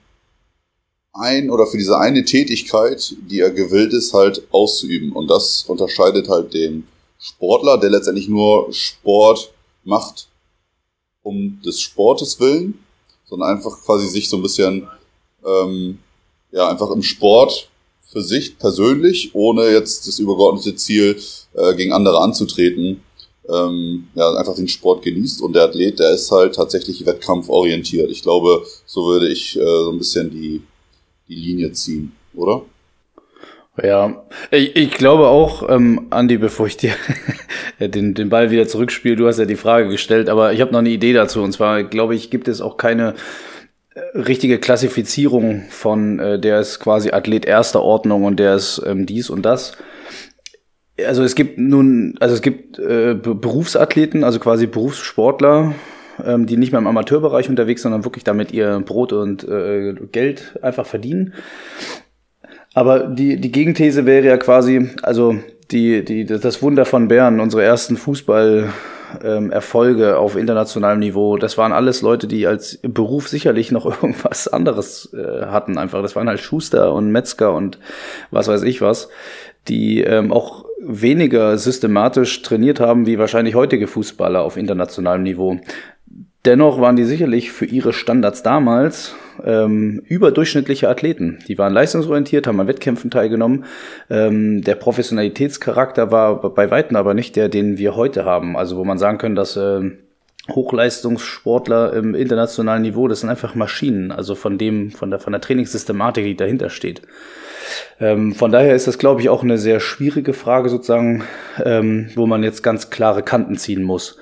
ein 1.12 1.50
oder 1.50 1.66
für 1.66 1.76
diese 1.76 1.98
eine 1.98 2.24
Tätigkeit, 2.24 3.14
die 3.30 3.40
er 3.40 3.50
gewillt 3.50 3.92
ist, 3.92 4.14
halt 4.14 4.42
auszuüben. 4.52 5.12
Und 5.12 5.28
das 5.28 5.64
unterscheidet 5.68 6.30
halt 6.30 6.54
den 6.54 6.86
Sportler, 7.18 7.76
der 7.76 7.90
letztendlich 7.90 8.26
nur 8.26 8.72
Sport 8.72 9.52
macht, 9.84 10.28
um 11.22 11.60
des 11.62 11.78
Sportes 11.82 12.40
willen, 12.40 12.78
sondern 13.26 13.50
einfach 13.54 13.82
quasi 13.84 14.06
sich 14.06 14.30
so 14.30 14.38
ein 14.38 14.42
bisschen, 14.42 14.88
ähm, 15.44 15.98
ja, 16.50 16.70
einfach 16.70 16.90
im 16.90 17.02
Sport 17.02 17.68
für 18.00 18.22
sich 18.22 18.56
persönlich, 18.56 19.34
ohne 19.34 19.68
jetzt 19.68 20.08
das 20.08 20.18
übergeordnete 20.18 20.74
Ziel 20.76 21.20
äh, 21.52 21.74
gegen 21.74 21.92
andere 21.92 22.18
anzutreten, 22.22 23.02
ähm, 23.52 24.08
ja, 24.14 24.32
einfach 24.34 24.54
den 24.54 24.68
Sport 24.68 25.02
genießt 25.02 25.42
und 25.42 25.54
der 25.54 25.64
Athlet, 25.64 25.98
der 25.98 26.10
ist 26.10 26.30
halt 26.30 26.54
tatsächlich 26.54 27.04
wettkampforientiert. 27.06 28.10
Ich 28.10 28.22
glaube, 28.22 28.64
so 28.86 29.06
würde 29.06 29.28
ich 29.28 29.56
äh, 29.56 29.64
so 29.64 29.90
ein 29.90 29.98
bisschen 29.98 30.30
die 30.30 30.62
die 31.30 31.36
Linie 31.36 31.72
ziehen, 31.72 32.12
oder? 32.34 32.62
Ja, 33.82 34.24
ich, 34.50 34.76
ich 34.76 34.90
glaube 34.90 35.28
auch, 35.28 35.66
ähm, 35.70 36.08
Andi, 36.10 36.36
bevor 36.36 36.66
ich 36.66 36.76
dir 36.76 36.92
den, 37.80 38.14
den 38.14 38.28
Ball 38.28 38.50
wieder 38.50 38.66
zurückspiele, 38.66 39.16
du 39.16 39.26
hast 39.26 39.38
ja 39.38 39.46
die 39.46 39.56
Frage 39.56 39.88
gestellt, 39.88 40.28
aber 40.28 40.52
ich 40.52 40.60
habe 40.60 40.72
noch 40.72 40.80
eine 40.80 40.90
Idee 40.90 41.12
dazu. 41.12 41.40
Und 41.40 41.52
zwar, 41.52 41.84
glaube 41.84 42.14
ich, 42.14 42.30
gibt 42.30 42.48
es 42.48 42.60
auch 42.60 42.76
keine 42.76 43.14
äh, 43.94 44.18
richtige 44.18 44.58
Klassifizierung 44.58 45.64
von, 45.70 46.18
äh, 46.18 46.38
der 46.38 46.60
ist 46.60 46.80
quasi 46.80 47.12
Athlet 47.12 47.46
erster 47.46 47.80
Ordnung 47.80 48.24
und 48.24 48.36
der 48.36 48.56
ist 48.56 48.82
ähm, 48.84 49.06
dies 49.06 49.30
und 49.30 49.42
das. 49.42 49.72
Also 51.06 51.22
es 51.22 51.34
gibt 51.34 51.58
nun, 51.58 52.16
also 52.20 52.34
es 52.34 52.42
gibt 52.42 52.78
äh, 52.78 53.14
Berufsathleten, 53.14 54.24
also 54.24 54.38
quasi 54.38 54.66
Berufssportler, 54.66 55.74
ähm, 56.24 56.46
die 56.46 56.56
nicht 56.56 56.72
mehr 56.72 56.80
im 56.80 56.86
Amateurbereich 56.86 57.48
unterwegs 57.48 57.82
sind, 57.82 57.90
sondern 57.90 58.04
wirklich 58.04 58.24
damit 58.24 58.52
ihr 58.52 58.80
Brot 58.80 59.12
und 59.12 59.46
äh, 59.46 59.94
Geld 60.12 60.58
einfach 60.62 60.86
verdienen. 60.86 61.34
Aber 62.74 63.00
die, 63.00 63.40
die 63.40 63.52
Gegenthese 63.52 64.06
wäre 64.06 64.26
ja 64.26 64.36
quasi, 64.36 64.90
also 65.02 65.36
die, 65.70 66.04
die, 66.04 66.24
das 66.24 66.62
Wunder 66.62 66.84
von 66.84 67.08
Bern, 67.08 67.40
unsere 67.40 67.64
ersten 67.64 67.96
Fußball 67.96 68.72
ähm, 69.22 69.50
Erfolge 69.50 70.18
auf 70.18 70.36
internationalem 70.36 71.00
Niveau, 71.00 71.36
das 71.36 71.58
waren 71.58 71.72
alles 71.72 72.02
Leute, 72.02 72.28
die 72.28 72.46
als 72.46 72.78
Beruf 72.82 73.28
sicherlich 73.28 73.72
noch 73.72 73.86
irgendwas 74.02 74.48
anderes 74.48 75.12
äh, 75.12 75.46
hatten. 75.46 75.78
Einfach, 75.78 76.02
das 76.02 76.14
waren 76.16 76.28
halt 76.28 76.40
Schuster 76.40 76.92
und 76.92 77.10
Metzger 77.10 77.54
und 77.54 77.78
was 78.30 78.48
weiß 78.48 78.62
ich 78.62 78.80
was, 78.80 79.08
die 79.68 80.02
ähm, 80.02 80.32
auch 80.32 80.64
weniger 80.82 81.58
systematisch 81.58 82.42
trainiert 82.42 82.80
haben 82.80 83.06
wie 83.06 83.18
wahrscheinlich 83.18 83.54
heutige 83.54 83.86
Fußballer 83.86 84.42
auf 84.42 84.56
internationalem 84.56 85.22
Niveau. 85.22 85.58
Dennoch 86.46 86.80
waren 86.80 86.96
die 86.96 87.04
sicherlich 87.04 87.52
für 87.52 87.66
ihre 87.66 87.92
Standards 87.92 88.42
damals 88.42 89.14
ähm, 89.44 90.02
überdurchschnittliche 90.06 90.88
Athleten. 90.88 91.38
Die 91.48 91.58
waren 91.58 91.74
leistungsorientiert, 91.74 92.46
haben 92.46 92.60
an 92.60 92.66
Wettkämpfen 92.66 93.10
teilgenommen. 93.10 93.66
Ähm, 94.08 94.62
der 94.62 94.74
Professionalitätscharakter 94.76 96.10
war 96.10 96.40
bei 96.40 96.70
Weitem 96.70 96.96
aber 96.96 97.12
nicht 97.12 97.36
der, 97.36 97.50
den 97.50 97.76
wir 97.76 97.94
heute 97.94 98.24
haben. 98.24 98.56
Also 98.56 98.78
wo 98.78 98.84
man 98.84 98.96
sagen 98.96 99.18
können, 99.18 99.34
dass 99.34 99.56
äh, 99.56 99.90
Hochleistungssportler 100.48 101.92
im 101.92 102.14
internationalen 102.14 102.82
Niveau, 102.82 103.08
das 103.08 103.20
sind 103.20 103.28
einfach 103.28 103.54
Maschinen, 103.54 104.10
also 104.10 104.34
von 104.34 104.58
dem, 104.58 104.90
von 104.90 105.10
der, 105.10 105.20
von 105.20 105.32
der 105.32 105.40
Trainingssystematik, 105.40 106.24
die 106.24 106.36
dahinter 106.36 106.70
steht. 106.70 107.02
Ähm, 108.00 108.34
von 108.34 108.50
daher 108.50 108.74
ist 108.74 108.86
das, 108.86 108.98
glaube 108.98 109.20
ich, 109.20 109.28
auch 109.28 109.42
eine 109.42 109.58
sehr 109.58 109.80
schwierige 109.80 110.32
Frage 110.32 110.68
sozusagen, 110.68 111.24
ähm, 111.62 112.10
wo 112.14 112.26
man 112.26 112.42
jetzt 112.42 112.62
ganz 112.62 112.90
klare 112.90 113.22
Kanten 113.22 113.56
ziehen 113.56 113.82
muss 113.82 114.18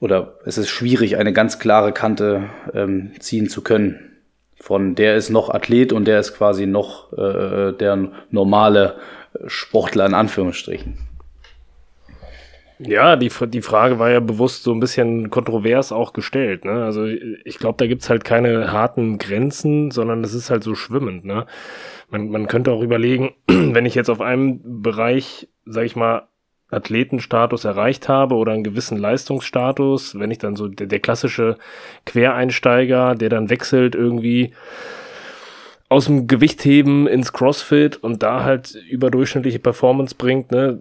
oder 0.00 0.38
es 0.44 0.58
ist 0.58 0.70
schwierig, 0.70 1.18
eine 1.18 1.32
ganz 1.32 1.58
klare 1.58 1.92
Kante 1.92 2.48
ähm, 2.74 3.12
ziehen 3.20 3.48
zu 3.48 3.62
können. 3.62 4.16
Von 4.58 4.94
der 4.94 5.16
ist 5.16 5.30
noch 5.30 5.50
Athlet 5.50 5.92
und 5.92 6.06
der 6.06 6.20
ist 6.20 6.34
quasi 6.36 6.66
noch 6.66 7.12
äh, 7.12 7.72
der 7.72 8.08
normale 8.30 8.96
Sportler 9.46 10.06
in 10.06 10.14
Anführungsstrichen. 10.14 10.98
Ja, 12.82 13.16
die, 13.16 13.30
die 13.48 13.60
Frage 13.60 13.98
war 13.98 14.10
ja 14.10 14.20
bewusst 14.20 14.62
so 14.62 14.72
ein 14.72 14.80
bisschen 14.80 15.28
kontrovers 15.28 15.92
auch 15.92 16.14
gestellt. 16.14 16.64
Ne? 16.64 16.82
Also 16.82 17.04
ich 17.04 17.58
glaube, 17.58 17.76
da 17.76 17.86
gibt's 17.86 18.08
halt 18.08 18.24
keine 18.24 18.72
harten 18.72 19.18
Grenzen, 19.18 19.90
sondern 19.90 20.24
es 20.24 20.32
ist 20.32 20.48
halt 20.48 20.64
so 20.64 20.74
schwimmend. 20.74 21.26
Ne? 21.26 21.46
Man, 22.08 22.30
man 22.30 22.46
könnte 22.46 22.72
auch 22.72 22.80
überlegen, 22.80 23.34
wenn 23.46 23.84
ich 23.84 23.94
jetzt 23.94 24.08
auf 24.08 24.22
einem 24.22 24.82
Bereich, 24.82 25.48
sag 25.66 25.84
ich 25.84 25.94
mal, 25.94 26.28
Athletenstatus 26.70 27.64
erreicht 27.64 28.08
habe 28.08 28.36
oder 28.36 28.52
einen 28.52 28.64
gewissen 28.64 28.96
Leistungsstatus, 28.96 30.18
wenn 30.18 30.30
ich 30.30 30.38
dann 30.38 30.56
so 30.56 30.68
der, 30.68 30.86
der 30.86 31.00
klassische 31.00 31.58
Quereinsteiger, 32.06 33.14
der 33.14 33.28
dann 33.28 33.50
wechselt 33.50 33.94
irgendwie 33.94 34.52
aus 35.90 36.04
dem 36.04 36.28
Gewichtheben 36.28 37.08
ins 37.08 37.32
CrossFit 37.32 37.96
und 37.96 38.22
da 38.22 38.44
halt 38.44 38.76
überdurchschnittliche 38.88 39.58
Performance 39.58 40.14
bringt, 40.14 40.52
ne, 40.52 40.80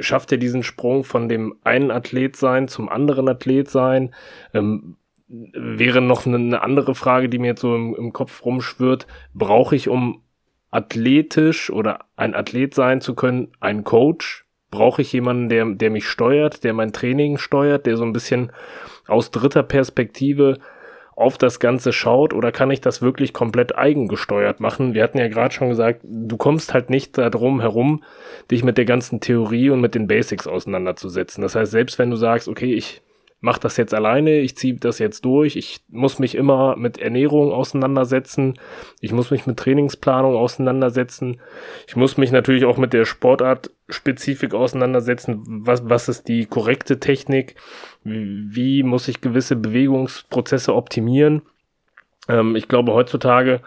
schafft 0.00 0.32
er 0.32 0.38
diesen 0.38 0.64
Sprung 0.64 1.04
von 1.04 1.28
dem 1.28 1.54
einen 1.62 1.92
Athlet 1.92 2.34
sein 2.34 2.66
zum 2.66 2.88
anderen 2.88 3.28
Athlet 3.28 3.70
sein. 3.70 4.12
Ähm, 4.52 4.96
wäre 5.28 6.02
noch 6.02 6.26
eine, 6.26 6.36
eine, 6.36 6.62
andere 6.62 6.96
Frage, 6.96 7.28
die 7.28 7.38
mir 7.38 7.46
jetzt 7.46 7.60
so 7.60 7.76
im, 7.76 7.94
im 7.94 8.12
Kopf 8.12 8.44
rumschwirrt. 8.44 9.06
Brauche 9.34 9.76
ich, 9.76 9.88
um 9.88 10.22
athletisch 10.72 11.70
oder 11.70 12.00
ein 12.16 12.34
Athlet 12.34 12.74
sein 12.74 13.00
zu 13.00 13.14
können, 13.14 13.52
einen 13.60 13.84
Coach? 13.84 14.44
brauche 14.74 15.02
ich 15.02 15.12
jemanden, 15.12 15.48
der, 15.48 15.64
der 15.66 15.90
mich 15.90 16.08
steuert, 16.08 16.64
der 16.64 16.74
mein 16.74 16.92
Training 16.92 17.38
steuert, 17.38 17.86
der 17.86 17.96
so 17.96 18.02
ein 18.02 18.12
bisschen 18.12 18.50
aus 19.06 19.30
dritter 19.30 19.62
Perspektive 19.62 20.58
auf 21.16 21.38
das 21.38 21.60
Ganze 21.60 21.92
schaut 21.92 22.32
oder 22.32 22.52
kann 22.52 22.70
ich 22.70 22.80
das 22.80 23.02
wirklich 23.02 23.32
komplett 23.32 23.76
eigengesteuert 23.76 24.60
machen? 24.60 24.94
Wir 24.94 25.02
hatten 25.02 25.18
ja 25.18 25.28
gerade 25.28 25.54
schon 25.54 25.68
gesagt, 25.68 26.00
du 26.02 26.36
kommst 26.36 26.74
halt 26.74 26.90
nicht 26.90 27.16
darum 27.18 27.60
herum, 27.60 28.02
dich 28.50 28.64
mit 28.64 28.78
der 28.78 28.84
ganzen 28.84 29.20
Theorie 29.20 29.70
und 29.70 29.80
mit 29.80 29.94
den 29.94 30.06
Basics 30.06 30.46
auseinanderzusetzen. 30.46 31.42
Das 31.42 31.54
heißt, 31.54 31.70
selbst 31.70 31.98
wenn 31.98 32.10
du 32.10 32.16
sagst, 32.16 32.48
okay, 32.48 32.74
ich 32.74 33.02
mache 33.40 33.60
das 33.60 33.76
jetzt 33.76 33.92
alleine, 33.92 34.38
ich 34.38 34.56
ziehe 34.56 34.74
das 34.74 34.98
jetzt 34.98 35.24
durch, 35.24 35.56
ich 35.56 35.80
muss 35.88 36.18
mich 36.18 36.34
immer 36.34 36.76
mit 36.76 36.98
Ernährung 36.98 37.52
auseinandersetzen, 37.52 38.58
ich 39.00 39.12
muss 39.12 39.30
mich 39.30 39.46
mit 39.46 39.58
Trainingsplanung 39.58 40.34
auseinandersetzen, 40.34 41.40
ich 41.86 41.94
muss 41.94 42.16
mich 42.16 42.32
natürlich 42.32 42.64
auch 42.64 42.78
mit 42.78 42.94
der 42.94 43.04
Sportart-Spezifik 43.04 44.54
auseinandersetzen, 44.54 45.42
was, 45.46 45.88
was 45.88 46.08
ist 46.08 46.28
die 46.28 46.46
korrekte 46.46 47.00
Technik, 47.00 47.56
wie, 48.02 48.82
muss 48.82 49.08
ich 49.08 49.20
gewisse 49.20 49.56
Bewegungsprozesse 49.56 50.74
optimieren. 50.74 51.42
Ähm, 52.28 52.56
ich 52.56 52.66
glaube 52.66 52.94
heutzutage, 52.94 53.60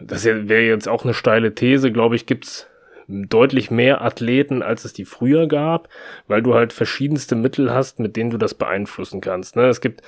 das 0.00 0.24
wäre 0.24 0.62
jetzt 0.62 0.88
auch 0.88 1.04
eine 1.04 1.14
steile 1.14 1.54
These, 1.54 1.92
glaube 1.92 2.16
ich, 2.16 2.26
gibt's 2.26 2.66
deutlich 3.10 3.70
mehr 3.70 4.02
Athleten, 4.02 4.62
als 4.62 4.84
es 4.84 4.92
die 4.92 5.04
früher 5.04 5.48
gab, 5.48 5.88
weil 6.28 6.42
du 6.42 6.54
halt 6.54 6.72
verschiedenste 6.72 7.34
Mittel 7.34 7.72
hast, 7.72 7.98
mit 7.98 8.16
denen 8.16 8.30
du 8.30 8.38
das 8.38 8.54
beeinflussen 8.54 9.20
kannst. 9.20 9.56
Ne? 9.56 9.66
Es 9.66 9.80
gibt, 9.80 10.02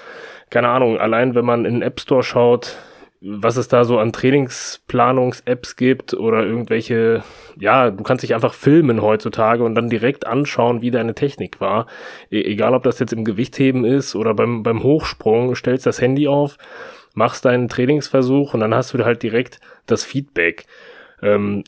keine 0.51 0.69
Ahnung, 0.69 0.99
allein 0.99 1.35
wenn 1.35 1.45
man 1.45 1.65
in 1.65 1.75
den 1.75 1.83
App 1.83 2.01
Store 2.01 2.23
schaut, 2.23 2.77
was 3.25 3.57
es 3.57 3.69
da 3.69 3.85
so 3.85 3.99
an 3.99 4.13
Trainingsplanungs-Apps 4.13 5.77
gibt 5.77 6.13
oder 6.13 6.45
irgendwelche, 6.45 7.23
ja, 7.59 7.91
du 7.91 8.03
kannst 8.03 8.25
dich 8.25 8.35
einfach 8.35 8.53
filmen 8.53 9.01
heutzutage 9.01 9.63
und 9.63 9.77
dann 9.77 9.89
direkt 9.89 10.27
anschauen, 10.27 10.83
wie 10.83 10.91
deine 10.91 11.15
Technik 11.15 11.61
war. 11.61 11.87
E 12.31 12.43
egal, 12.43 12.75
ob 12.75 12.83
das 12.83 12.99
jetzt 12.99 13.13
im 13.13 13.25
Gewichtheben 13.25 13.85
ist 13.85 14.17
oder 14.17 14.35
beim, 14.35 14.65
beim 14.65 14.83
Hochsprung, 14.83 15.55
stellst 15.55 15.87
das 15.87 16.01
Handy 16.01 16.27
auf, 16.27 16.59
machst 17.15 17.45
deinen 17.45 17.69
Trainingsversuch 17.69 18.55
und 18.55 18.61
dann 18.61 18.75
hast 18.75 18.93
du 18.93 19.05
halt 19.05 19.23
direkt 19.23 19.61
das 19.87 20.05
Feedback. 20.05 20.65
Ähm, 21.23 21.63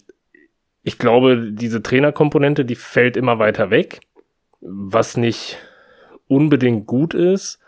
ich 0.85 0.99
glaube, 0.99 1.51
diese 1.51 1.83
Trainerkomponente, 1.83 2.65
die 2.65 2.75
fällt 2.77 3.17
immer 3.17 3.39
weiter 3.39 3.71
weg, 3.71 4.01
was 4.61 5.17
nicht 5.17 5.59
unbedingt 6.29 6.87
gut 6.87 7.15
ist. 7.15 7.59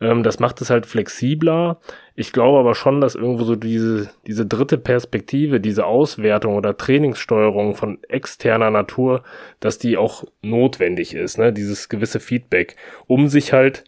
Ähm, 0.00 0.22
das 0.22 0.38
macht 0.38 0.60
es 0.60 0.68
halt 0.68 0.84
flexibler. 0.84 1.80
Ich 2.14 2.30
glaube 2.32 2.58
aber 2.58 2.74
schon, 2.74 3.00
dass 3.00 3.14
irgendwo 3.14 3.44
so 3.44 3.56
diese, 3.56 4.10
diese 4.26 4.44
dritte 4.44 4.76
Perspektive, 4.76 5.60
diese 5.60 5.86
Auswertung 5.86 6.56
oder 6.56 6.76
Trainingssteuerung 6.76 7.74
von 7.74 8.02
externer 8.08 8.70
Natur, 8.70 9.22
dass 9.60 9.78
die 9.78 9.96
auch 9.96 10.24
notwendig 10.42 11.14
ist, 11.14 11.38
ne? 11.38 11.54
dieses 11.54 11.88
gewisse 11.88 12.20
Feedback, 12.20 12.76
um 13.06 13.28
sich 13.28 13.54
halt 13.54 13.84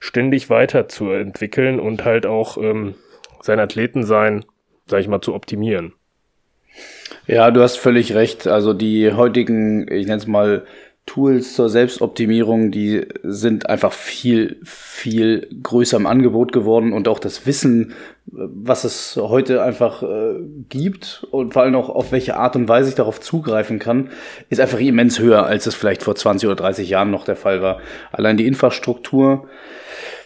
ständig 0.00 0.50
weiterzuentwickeln 0.50 1.80
und 1.80 2.04
halt 2.04 2.26
auch 2.26 2.58
ähm, 2.58 2.94
sein 3.40 3.58
Athletensein, 3.58 4.44
sag 4.86 5.00
ich 5.00 5.08
mal, 5.08 5.22
zu 5.22 5.34
optimieren. 5.34 5.94
Ja, 7.26 7.50
du 7.50 7.62
hast 7.62 7.76
völlig 7.76 8.14
recht. 8.14 8.46
Also 8.46 8.72
die 8.72 9.12
heutigen, 9.12 9.90
ich 9.90 10.06
nenne 10.06 10.18
es 10.18 10.26
mal, 10.26 10.64
Tools 11.08 11.54
zur 11.54 11.70
Selbstoptimierung, 11.70 12.70
die 12.70 13.06
sind 13.22 13.68
einfach 13.68 13.92
viel, 13.92 14.60
viel 14.62 15.48
größer 15.62 15.96
im 15.96 16.06
Angebot 16.06 16.52
geworden 16.52 16.92
und 16.92 17.08
auch 17.08 17.18
das 17.18 17.46
Wissen, 17.46 17.94
was 18.26 18.84
es 18.84 19.16
heute 19.16 19.62
einfach 19.62 20.02
äh, 20.02 20.34
gibt 20.68 21.26
und 21.30 21.54
vor 21.54 21.62
allem 21.62 21.76
auch 21.76 21.88
auf 21.88 22.12
welche 22.12 22.36
Art 22.36 22.56
und 22.56 22.68
Weise 22.68 22.90
ich 22.90 22.94
darauf 22.94 23.20
zugreifen 23.20 23.78
kann, 23.78 24.10
ist 24.50 24.60
einfach 24.60 24.78
immens 24.78 25.18
höher, 25.18 25.46
als 25.46 25.66
es 25.66 25.74
vielleicht 25.74 26.02
vor 26.02 26.14
20 26.14 26.46
oder 26.46 26.56
30 26.56 26.90
Jahren 26.90 27.10
noch 27.10 27.24
der 27.24 27.36
Fall 27.36 27.62
war. 27.62 27.80
Allein 28.12 28.36
die 28.36 28.46
Infrastruktur 28.46 29.48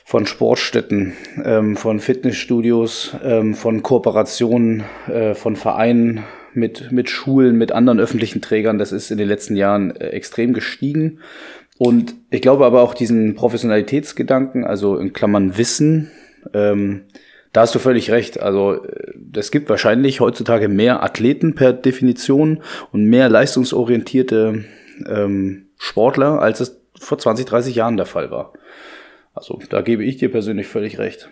von 0.04 0.26
Sportstätten, 0.26 1.12
ähm, 1.44 1.76
von 1.76 2.00
Fitnessstudios, 2.00 3.14
ähm, 3.22 3.54
von 3.54 3.84
Kooperationen, 3.84 4.82
äh, 5.06 5.34
von 5.34 5.54
Vereinen, 5.54 6.24
mit, 6.54 6.92
mit 6.92 7.10
Schulen, 7.10 7.56
mit 7.56 7.72
anderen 7.72 8.00
öffentlichen 8.00 8.40
Trägern, 8.40 8.78
das 8.78 8.92
ist 8.92 9.10
in 9.10 9.18
den 9.18 9.28
letzten 9.28 9.56
Jahren 9.56 9.94
äh, 9.96 10.08
extrem 10.08 10.52
gestiegen. 10.52 11.20
Und 11.78 12.14
ich 12.30 12.42
glaube 12.42 12.64
aber 12.64 12.82
auch 12.82 12.94
diesen 12.94 13.34
Professionalitätsgedanken, 13.34 14.64
also 14.64 14.96
in 14.96 15.12
Klammern 15.12 15.56
Wissen, 15.56 16.10
ähm, 16.54 17.02
da 17.52 17.62
hast 17.62 17.74
du 17.74 17.78
völlig 17.78 18.10
recht. 18.10 18.40
Also 18.40 18.84
äh, 18.84 19.12
es 19.36 19.50
gibt 19.50 19.68
wahrscheinlich 19.68 20.20
heutzutage 20.20 20.68
mehr 20.68 21.02
Athleten 21.02 21.54
per 21.54 21.72
Definition 21.72 22.62
und 22.92 23.04
mehr 23.04 23.28
leistungsorientierte 23.28 24.64
ähm, 25.06 25.66
Sportler, 25.78 26.40
als 26.40 26.60
es 26.60 26.80
vor 26.98 27.18
20, 27.18 27.46
30 27.46 27.74
Jahren 27.74 27.96
der 27.96 28.06
Fall 28.06 28.30
war. 28.30 28.52
Also 29.34 29.60
da 29.70 29.80
gebe 29.80 30.04
ich 30.04 30.18
dir 30.18 30.30
persönlich 30.30 30.66
völlig 30.66 30.98
recht. 30.98 31.30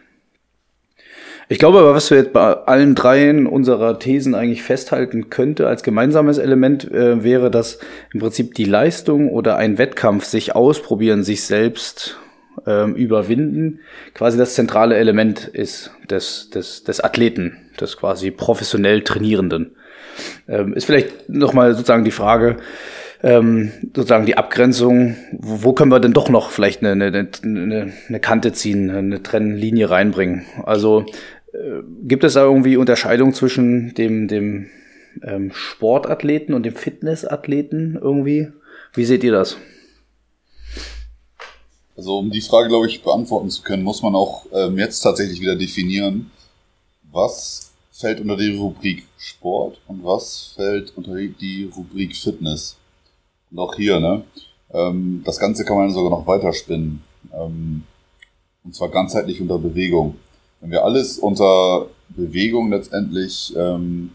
Ich 1.52 1.58
glaube 1.58 1.80
aber, 1.80 1.96
was 1.96 2.12
wir 2.12 2.18
jetzt 2.18 2.32
bei 2.32 2.40
allen 2.42 2.94
dreien 2.94 3.48
unserer 3.48 3.98
Thesen 3.98 4.36
eigentlich 4.36 4.62
festhalten 4.62 5.30
könnte 5.30 5.66
als 5.66 5.82
gemeinsames 5.82 6.38
Element, 6.38 6.88
äh, 6.92 7.24
wäre, 7.24 7.50
dass 7.50 7.80
im 8.14 8.20
Prinzip 8.20 8.54
die 8.54 8.66
Leistung 8.66 9.28
oder 9.28 9.56
ein 9.56 9.76
Wettkampf 9.76 10.26
sich 10.26 10.54
ausprobieren, 10.54 11.24
sich 11.24 11.42
selbst 11.42 12.20
ähm, 12.68 12.94
überwinden, 12.94 13.80
quasi 14.14 14.38
das 14.38 14.54
zentrale 14.54 14.94
Element 14.94 15.48
ist 15.48 15.90
des, 16.08 16.50
des, 16.50 16.84
des 16.84 17.00
Athleten, 17.00 17.56
des 17.80 17.96
quasi 17.96 18.30
professionell 18.30 19.02
Trainierenden. 19.02 19.72
Ähm, 20.46 20.74
ist 20.74 20.84
vielleicht 20.84 21.28
nochmal 21.28 21.74
sozusagen 21.74 22.04
die 22.04 22.12
Frage, 22.12 22.58
ähm, 23.22 23.72
sozusagen 23.94 24.26
die 24.26 24.36
Abgrenzung, 24.36 25.16
wo, 25.32 25.64
wo 25.64 25.72
können 25.72 25.90
wir 25.90 26.00
denn 26.00 26.12
doch 26.12 26.28
noch 26.28 26.50
vielleicht 26.50 26.84
eine, 26.84 26.92
eine, 27.04 27.28
eine, 27.42 27.92
eine 28.08 28.20
Kante 28.20 28.52
ziehen, 28.52 28.90
eine 28.90 29.22
Trennlinie 29.22 29.90
reinbringen? 29.90 30.44
Also 30.64 31.06
gibt 32.02 32.24
es 32.24 32.34
da 32.34 32.44
irgendwie 32.44 32.76
Unterscheidung 32.76 33.34
zwischen 33.34 33.94
dem, 33.94 34.28
dem 34.28 34.70
ähm, 35.22 35.50
Sportathleten 35.52 36.54
und 36.54 36.64
dem 36.64 36.74
Fitnessathleten 36.74 37.98
irgendwie? 38.00 38.48
Wie 38.94 39.04
seht 39.04 39.24
ihr 39.24 39.32
das? 39.32 39.56
Also 41.96 42.18
um 42.18 42.30
die 42.30 42.40
Frage, 42.40 42.68
glaube 42.68 42.86
ich, 42.86 43.02
beantworten 43.02 43.50
zu 43.50 43.62
können, 43.62 43.82
muss 43.82 44.02
man 44.02 44.14
auch 44.14 44.46
ähm, 44.52 44.78
jetzt 44.78 45.00
tatsächlich 45.00 45.40
wieder 45.40 45.56
definieren, 45.56 46.30
was 47.12 47.72
fällt 47.92 48.20
unter 48.20 48.36
die 48.36 48.56
Rubrik 48.56 49.04
Sport 49.18 49.78
und 49.86 50.02
was 50.02 50.52
fällt 50.56 50.96
unter 50.96 51.14
die 51.16 51.70
Rubrik 51.76 52.16
Fitness. 52.16 52.78
Und 53.50 53.58
auch 53.58 53.74
hier, 53.74 54.00
ne? 54.00 54.22
Ähm, 54.72 55.22
das 55.26 55.38
Ganze 55.38 55.64
kann 55.64 55.76
man 55.76 55.92
sogar 55.92 56.10
noch 56.10 56.26
weiterspinnen. 56.26 57.02
Ähm, 57.34 57.82
und 58.64 58.74
zwar 58.74 58.88
ganzheitlich 58.88 59.40
unter 59.40 59.58
Bewegung. 59.58 60.16
Wenn 60.60 60.70
wir 60.70 60.84
alles 60.84 61.18
unter 61.18 61.86
Bewegung 62.10 62.70
letztendlich, 62.70 63.54
ähm, 63.56 64.12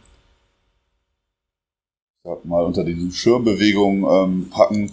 sag 2.23 2.45
mal, 2.45 2.63
unter 2.63 2.83
die 2.83 3.11
Schirmbewegung 3.11 4.05
ähm, 4.09 4.49
packen, 4.49 4.91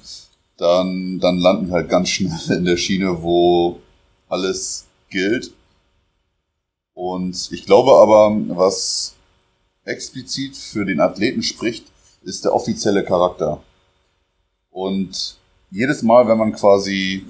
dann, 0.56 1.18
dann 1.18 1.38
landen 1.38 1.68
wir 1.68 1.74
halt 1.74 1.88
ganz 1.88 2.08
schnell 2.08 2.56
in 2.56 2.64
der 2.64 2.76
Schiene, 2.76 3.22
wo 3.22 3.80
alles 4.28 4.86
gilt. 5.10 5.52
Und 6.94 7.50
ich 7.52 7.66
glaube 7.66 7.92
aber, 7.92 8.34
was 8.56 9.14
explizit 9.84 10.56
für 10.56 10.84
den 10.84 11.00
Athleten 11.00 11.42
spricht, 11.42 11.86
ist 12.22 12.44
der 12.44 12.54
offizielle 12.54 13.04
Charakter. 13.04 13.62
Und 14.70 15.36
jedes 15.70 16.02
Mal, 16.02 16.28
wenn 16.28 16.38
man 16.38 16.52
quasi 16.52 17.26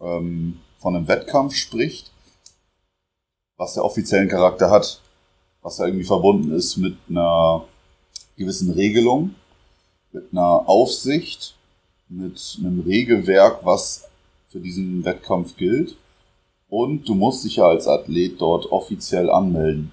ähm, 0.00 0.60
von 0.78 0.94
einem 0.94 1.08
Wettkampf 1.08 1.54
spricht, 1.54 2.12
was 3.56 3.74
der 3.74 3.84
offiziellen 3.84 4.28
Charakter 4.28 4.70
hat, 4.70 5.00
was 5.62 5.76
da 5.76 5.86
irgendwie 5.86 6.04
verbunden 6.04 6.52
ist 6.52 6.76
mit 6.76 6.96
einer 7.08 7.64
gewissen 8.36 8.70
Regelung, 8.72 9.34
mit 10.12 10.32
einer 10.32 10.68
Aufsicht, 10.68 11.56
mit 12.08 12.58
einem 12.60 12.80
Regelwerk, 12.80 13.64
was 13.64 14.08
für 14.48 14.60
diesen 14.60 15.04
Wettkampf 15.04 15.56
gilt. 15.56 15.96
Und 16.68 17.08
du 17.08 17.14
musst 17.14 17.44
dich 17.44 17.56
ja 17.56 17.68
als 17.68 17.86
Athlet 17.86 18.40
dort 18.40 18.70
offiziell 18.70 19.30
anmelden. 19.30 19.92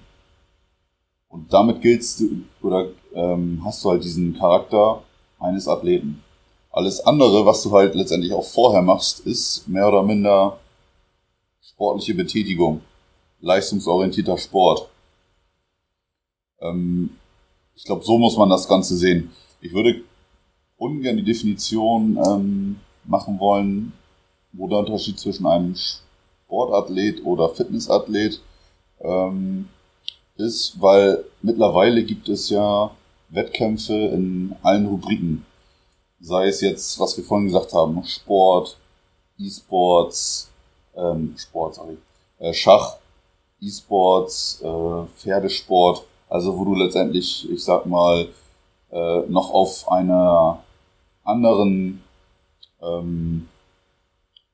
Und 1.28 1.52
damit 1.52 1.80
giltst 1.80 2.20
du 2.20 2.44
oder 2.62 2.88
ähm, 3.14 3.60
hast 3.64 3.84
du 3.84 3.90
halt 3.90 4.04
diesen 4.04 4.36
Charakter 4.38 5.02
eines 5.38 5.66
Athleten. 5.66 6.22
Alles 6.70 7.00
andere, 7.00 7.46
was 7.46 7.62
du 7.62 7.72
halt 7.72 7.94
letztendlich 7.94 8.32
auch 8.32 8.44
vorher 8.44 8.82
machst, 8.82 9.20
ist 9.20 9.66
mehr 9.68 9.88
oder 9.88 10.02
minder 10.02 10.58
sportliche 11.60 12.14
Betätigung, 12.14 12.80
leistungsorientierter 13.44 14.38
Sport. 14.38 14.88
Ähm, 16.60 17.10
ich 17.76 17.84
glaube, 17.84 18.04
so 18.04 18.18
muss 18.18 18.36
man 18.36 18.48
das 18.48 18.66
Ganze 18.66 18.96
sehen. 18.96 19.30
Ich 19.60 19.72
würde 19.72 20.02
ungern 20.76 21.16
die 21.16 21.24
Definition 21.24 22.18
ähm, 22.26 22.80
machen 23.04 23.38
wollen, 23.38 23.92
wo 24.52 24.68
der 24.68 24.78
Unterschied 24.78 25.18
zwischen 25.18 25.46
einem 25.46 25.76
Sportathlet 25.76 27.24
oder 27.24 27.50
Fitnessathlet 27.50 28.40
ähm, 29.00 29.68
ist, 30.36 30.80
weil 30.80 31.24
mittlerweile 31.42 32.02
gibt 32.02 32.28
es 32.28 32.48
ja 32.50 32.90
Wettkämpfe 33.28 33.92
in 33.92 34.54
allen 34.62 34.86
Rubriken. 34.86 35.44
Sei 36.20 36.48
es 36.48 36.60
jetzt, 36.60 36.98
was 36.98 37.16
wir 37.16 37.24
vorhin 37.24 37.48
gesagt 37.48 37.72
haben, 37.72 38.02
Sport, 38.04 38.78
E-Sports, 39.38 40.50
ähm, 40.96 41.34
Sport, 41.36 41.74
sorry, 41.74 41.98
äh, 42.38 42.54
Schach, 42.54 42.98
E-Sports, 43.64 44.60
äh, 44.62 45.06
Pferdesport, 45.16 46.04
also 46.28 46.58
wo 46.58 46.64
du 46.64 46.74
letztendlich, 46.74 47.48
ich 47.50 47.64
sag 47.64 47.86
mal, 47.86 48.28
äh, 48.90 49.20
noch 49.28 49.50
auf 49.50 49.90
einer 49.90 50.62
anderen 51.24 52.02
ähm, 52.82 53.48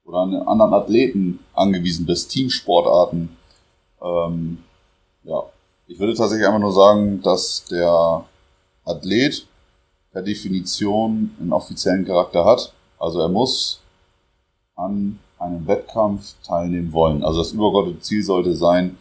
oder 0.04 0.22
einen 0.22 0.42
anderen 0.42 0.74
Athleten 0.74 1.40
angewiesen 1.54 2.06
bist, 2.06 2.30
Teamsportarten. 2.30 3.36
Ähm, 4.02 4.58
ja, 5.24 5.42
ich 5.86 5.98
würde 5.98 6.14
tatsächlich 6.14 6.46
einfach 6.46 6.60
nur 6.60 6.72
sagen, 6.72 7.20
dass 7.22 7.64
der 7.64 8.24
Athlet 8.84 9.46
per 10.12 10.22
Definition 10.22 11.34
einen 11.40 11.52
offiziellen 11.52 12.04
Charakter 12.04 12.44
hat. 12.44 12.72
Also 12.98 13.20
er 13.20 13.28
muss 13.28 13.80
an 14.74 15.18
einem 15.40 15.66
Wettkampf 15.66 16.34
teilnehmen 16.46 16.92
wollen. 16.92 17.24
Also 17.24 17.38
das 17.38 17.52
übergeordnete 17.52 18.00
Ziel 18.00 18.22
sollte 18.22 18.54
sein, 18.54 18.96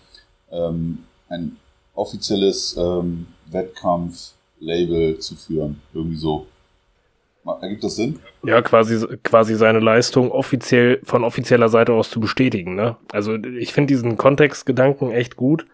ähm, 0.52 1.04
ein 1.28 1.58
offizielles 1.94 2.76
ähm, 2.78 3.28
Wettkampf-Label 3.52 5.20
zu 5.20 5.36
führen. 5.36 5.82
Irgendwie 5.94 6.18
so. 6.18 6.48
Ergibt 7.62 7.84
das 7.84 7.96
Sinn? 7.96 8.20
Ja, 8.44 8.62
quasi, 8.62 9.06
quasi 9.24 9.56
seine 9.56 9.80
Leistung 9.80 10.30
offiziell 10.32 11.00
von 11.04 11.24
offizieller 11.24 11.68
Seite 11.70 11.94
aus 11.94 12.12
zu 12.12 12.20
bestätigen. 12.20 12.76
Ne? 12.76 12.96
Also 13.12 13.36
ich 13.36 13.74
finde 13.74 13.88
diesen 13.88 14.18
Kontextgedanken 14.18 15.12
echt 15.12 15.36
gut, 15.36 15.66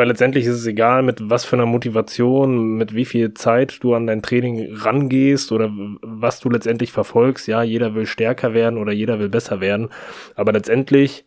weil 0.00 0.08
letztendlich 0.08 0.46
ist 0.46 0.54
es 0.54 0.66
egal, 0.66 1.02
mit 1.02 1.28
was 1.28 1.44
für 1.44 1.56
einer 1.56 1.66
Motivation, 1.66 2.78
mit 2.78 2.94
wie 2.94 3.04
viel 3.04 3.34
Zeit 3.34 3.80
du 3.82 3.94
an 3.94 4.06
dein 4.06 4.22
Training 4.22 4.74
rangehst 4.74 5.52
oder 5.52 5.70
was 6.00 6.40
du 6.40 6.48
letztendlich 6.48 6.90
verfolgst. 6.90 7.46
Ja, 7.46 7.62
jeder 7.62 7.94
will 7.94 8.06
stärker 8.06 8.54
werden 8.54 8.78
oder 8.78 8.92
jeder 8.92 9.18
will 9.18 9.28
besser 9.28 9.60
werden. 9.60 9.90
Aber 10.36 10.52
letztendlich 10.52 11.26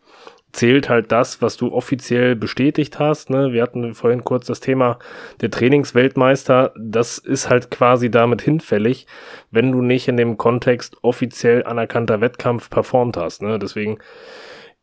zählt 0.53 0.89
halt 0.89 1.11
das, 1.11 1.39
was 1.39 1.55
du 1.55 1.71
offiziell 1.71 2.35
bestätigt 2.35 2.97
hast. 2.97 3.29
Ne? 3.29 3.53
Wir 3.53 3.61
hatten 3.61 3.93
vorhin 3.93 4.23
kurz 4.23 4.47
das 4.47 4.59
Thema 4.59 4.97
der 5.39 5.51
Trainingsweltmeister. 5.51 6.73
Das 6.75 7.19
ist 7.19 7.51
halt 7.51 7.69
quasi 7.69 8.09
damit 8.09 8.41
hinfällig, 8.41 9.05
wenn 9.51 9.71
du 9.71 9.83
nicht 9.83 10.07
in 10.07 10.17
dem 10.17 10.37
Kontext 10.37 10.97
offiziell 11.03 11.63
anerkannter 11.63 12.21
Wettkampf 12.21 12.71
performt 12.71 13.17
hast. 13.17 13.43
Ne? 13.43 13.59
Deswegen 13.59 13.99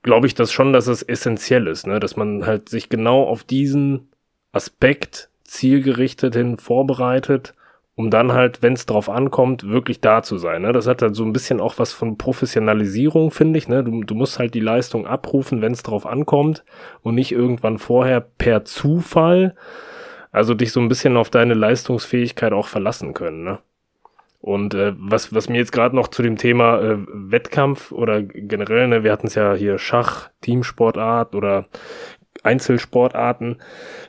glaube 0.02 0.26
ich 0.26 0.34
das 0.34 0.52
schon, 0.52 0.72
dass 0.72 0.86
es 0.86 1.02
essentiell 1.02 1.66
ist, 1.66 1.86
ne? 1.86 2.00
dass 2.00 2.16
man 2.16 2.46
halt 2.46 2.68
sich 2.68 2.88
genau 2.88 3.24
auf 3.24 3.44
diesen 3.44 4.08
Aspekt 4.52 5.30
zielgerichtet 5.44 6.34
hin 6.34 6.58
vorbereitet 6.58 7.54
um 8.00 8.10
dann 8.10 8.32
halt, 8.32 8.62
wenn 8.62 8.72
es 8.72 8.86
drauf 8.86 9.10
ankommt, 9.10 9.68
wirklich 9.68 10.00
da 10.00 10.22
zu 10.22 10.38
sein. 10.38 10.62
Ne? 10.62 10.72
Das 10.72 10.86
hat 10.86 11.02
halt 11.02 11.14
so 11.14 11.22
ein 11.22 11.34
bisschen 11.34 11.60
auch 11.60 11.78
was 11.78 11.92
von 11.92 12.16
Professionalisierung, 12.16 13.30
finde 13.30 13.58
ich. 13.58 13.68
Ne? 13.68 13.84
Du, 13.84 14.02
du 14.02 14.14
musst 14.14 14.38
halt 14.38 14.54
die 14.54 14.60
Leistung 14.60 15.06
abrufen, 15.06 15.60
wenn 15.60 15.72
es 15.72 15.82
drauf 15.82 16.06
ankommt 16.06 16.64
und 17.02 17.14
nicht 17.14 17.30
irgendwann 17.30 17.76
vorher 17.76 18.22
per 18.22 18.64
Zufall. 18.64 19.54
Also 20.32 20.54
dich 20.54 20.72
so 20.72 20.80
ein 20.80 20.88
bisschen 20.88 21.18
auf 21.18 21.28
deine 21.28 21.52
Leistungsfähigkeit 21.52 22.54
auch 22.54 22.68
verlassen 22.68 23.12
können. 23.12 23.44
Ne? 23.44 23.58
Und 24.40 24.74
äh, 24.74 24.94
was, 24.96 25.34
was 25.34 25.48
mir 25.48 25.58
jetzt 25.58 25.72
gerade 25.72 25.94
noch 25.94 26.08
zu 26.08 26.22
dem 26.22 26.36
Thema 26.36 26.80
äh, 26.80 26.96
Wettkampf 27.12 27.92
oder 27.92 28.22
generell, 28.22 28.88
ne, 28.88 29.04
wir 29.04 29.12
hatten 29.12 29.26
es 29.26 29.34
ja 29.34 29.54
hier 29.54 29.78
Schach, 29.78 30.30
Teamsportart 30.40 31.34
oder 31.34 31.66
Einzelsportarten. 32.42 33.60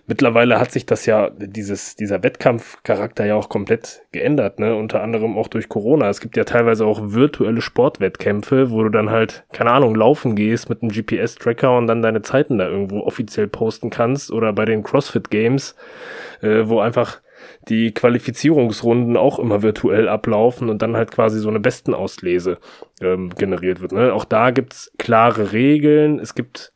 Mittlerweile 0.08 0.60
hat 0.60 0.72
sich 0.72 0.86
das 0.86 1.06
ja, 1.06 1.30
dieses, 1.32 1.96
dieser 1.96 2.24
Wettkampfcharakter 2.24 3.26
ja 3.26 3.36
auch 3.36 3.50
komplett 3.50 4.04
geändert, 4.12 4.60
ne? 4.60 4.76
Unter 4.76 5.02
anderem 5.04 5.38
auch 5.38 5.50
durch 5.50 5.68
Corona. 5.68 6.10
Es 6.10 6.22
gibt 6.22 6.38
ja 6.38 6.46
teilweise 6.46 6.86
auch 6.86 7.02
virtuelle 7.04 7.62
Sportwettkämpfe, 7.62 8.72
wo 8.72 8.84
du 8.84 8.90
dann 8.90 9.10
halt, 9.10 9.44
keine 9.52 9.72
Ahnung, 9.72 9.96
laufen 9.96 10.36
gehst 10.36 10.70
mit 10.70 10.82
einem 10.82 10.92
GPS-Tracker 10.92 11.78
und 11.78 11.88
dann 11.88 12.02
deine 12.02 12.22
Zeiten 12.22 12.58
da 12.58 12.68
irgendwo 12.68 13.02
offiziell 13.02 13.48
posten 13.48 13.90
kannst. 13.90 14.32
Oder 14.32 14.54
bei 14.54 14.64
den 14.64 14.84
CrossFit 14.84 15.30
Games, 15.30 15.76
äh, 16.42 16.68
wo 16.68 16.80
einfach 16.80 17.22
die 17.70 17.94
Qualifizierungsrunden 17.94 19.18
auch 19.18 19.40
immer 19.40 19.62
virtuell 19.62 20.10
ablaufen 20.10 20.70
und 20.70 20.82
dann 20.82 20.98
halt 20.98 21.12
quasi 21.12 21.40
so 21.40 21.50
eine 21.50 21.60
Bestenauslese 21.60 22.58
ähm, 23.02 23.30
generiert 23.36 23.82
wird. 23.82 23.92
Ne? 23.92 24.14
Auch 24.14 24.26
da 24.26 24.52
gibt's 24.52 24.92
klare 24.98 25.52
Regeln. 25.52 26.20
Es 26.20 26.36
gibt 26.36 26.74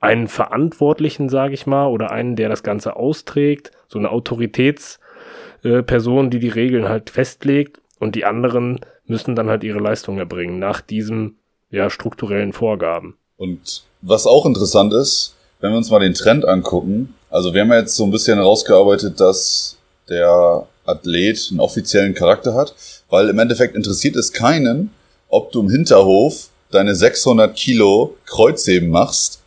einen 0.00 0.28
Verantwortlichen, 0.28 1.28
sage 1.28 1.54
ich 1.54 1.66
mal, 1.66 1.86
oder 1.86 2.10
einen, 2.10 2.36
der 2.36 2.48
das 2.48 2.62
Ganze 2.62 2.96
austrägt, 2.96 3.70
so 3.88 3.98
eine 3.98 4.10
Autoritätsperson, 4.10 6.26
äh, 6.26 6.30
die 6.30 6.38
die 6.38 6.48
Regeln 6.48 6.88
halt 6.88 7.10
festlegt 7.10 7.80
und 7.98 8.14
die 8.14 8.24
anderen 8.24 8.80
müssen 9.06 9.36
dann 9.36 9.48
halt 9.48 9.64
ihre 9.64 9.80
Leistung 9.80 10.18
erbringen 10.18 10.58
nach 10.58 10.80
diesen 10.80 11.36
ja 11.70 11.90
strukturellen 11.90 12.52
Vorgaben. 12.52 13.16
Und 13.36 13.84
was 14.00 14.26
auch 14.26 14.46
interessant 14.46 14.92
ist, 14.92 15.36
wenn 15.60 15.70
wir 15.70 15.78
uns 15.78 15.90
mal 15.90 16.00
den 16.00 16.14
Trend 16.14 16.44
angucken, 16.44 17.14
also 17.30 17.54
wir 17.54 17.62
haben 17.62 17.72
ja 17.72 17.78
jetzt 17.78 17.96
so 17.96 18.04
ein 18.04 18.10
bisschen 18.10 18.36
herausgearbeitet, 18.36 19.18
dass 19.18 19.78
der 20.08 20.66
Athlet 20.84 21.48
einen 21.50 21.60
offiziellen 21.60 22.14
Charakter 22.14 22.54
hat, 22.54 22.74
weil 23.08 23.28
im 23.28 23.38
Endeffekt 23.38 23.74
interessiert 23.74 24.16
es 24.16 24.32
keinen, 24.32 24.90
ob 25.28 25.52
du 25.52 25.60
im 25.60 25.70
Hinterhof 25.70 26.48
deine 26.70 26.94
600 26.94 27.54
Kilo 27.54 28.16
Kreuzheben 28.26 28.90
machst 28.90 29.40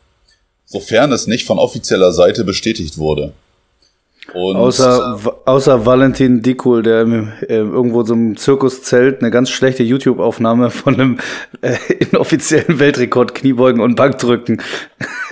sofern 0.67 1.11
es 1.11 1.25
nicht 1.25 1.47
von 1.47 1.57
offizieller 1.57 2.11
Seite 2.11 2.43
bestätigt 2.43 2.99
wurde. 2.99 3.33
Und 4.33 4.57
außer, 4.57 5.17
außer 5.45 5.85
Valentin 5.85 6.41
Dikul, 6.41 6.83
der 6.83 7.07
äh, 7.47 7.59
irgendwo 7.59 8.03
so 8.03 8.13
im 8.13 8.35
Zirkuszelt 8.35 9.21
eine 9.21 9.31
ganz 9.31 9.49
schlechte 9.49 9.83
YouTube-Aufnahme 9.83 10.69
von 10.69 10.95
einem 10.95 11.17
äh, 11.61 11.77
inoffiziellen 11.99 12.77
Weltrekord 12.77 13.35
Kniebeugen 13.35 13.79
und 13.79 13.95
Bankdrücken 13.95 14.61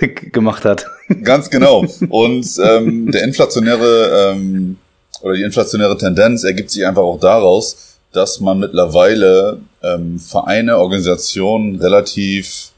gemacht 0.32 0.64
hat. 0.64 0.86
Ganz 1.22 1.50
genau. 1.50 1.84
Und 2.08 2.46
ähm, 2.64 3.10
der 3.12 3.22
inflationäre 3.24 4.32
ähm, 4.32 4.78
oder 5.26 5.34
die 5.34 5.42
inflationäre 5.42 5.98
Tendenz 5.98 6.44
ergibt 6.44 6.70
sich 6.70 6.86
einfach 6.86 7.02
auch 7.02 7.18
daraus, 7.18 7.98
dass 8.12 8.38
man 8.38 8.60
mittlerweile 8.60 9.58
ähm, 9.82 10.20
Vereine, 10.20 10.78
Organisationen 10.78 11.80
relativ 11.80 12.70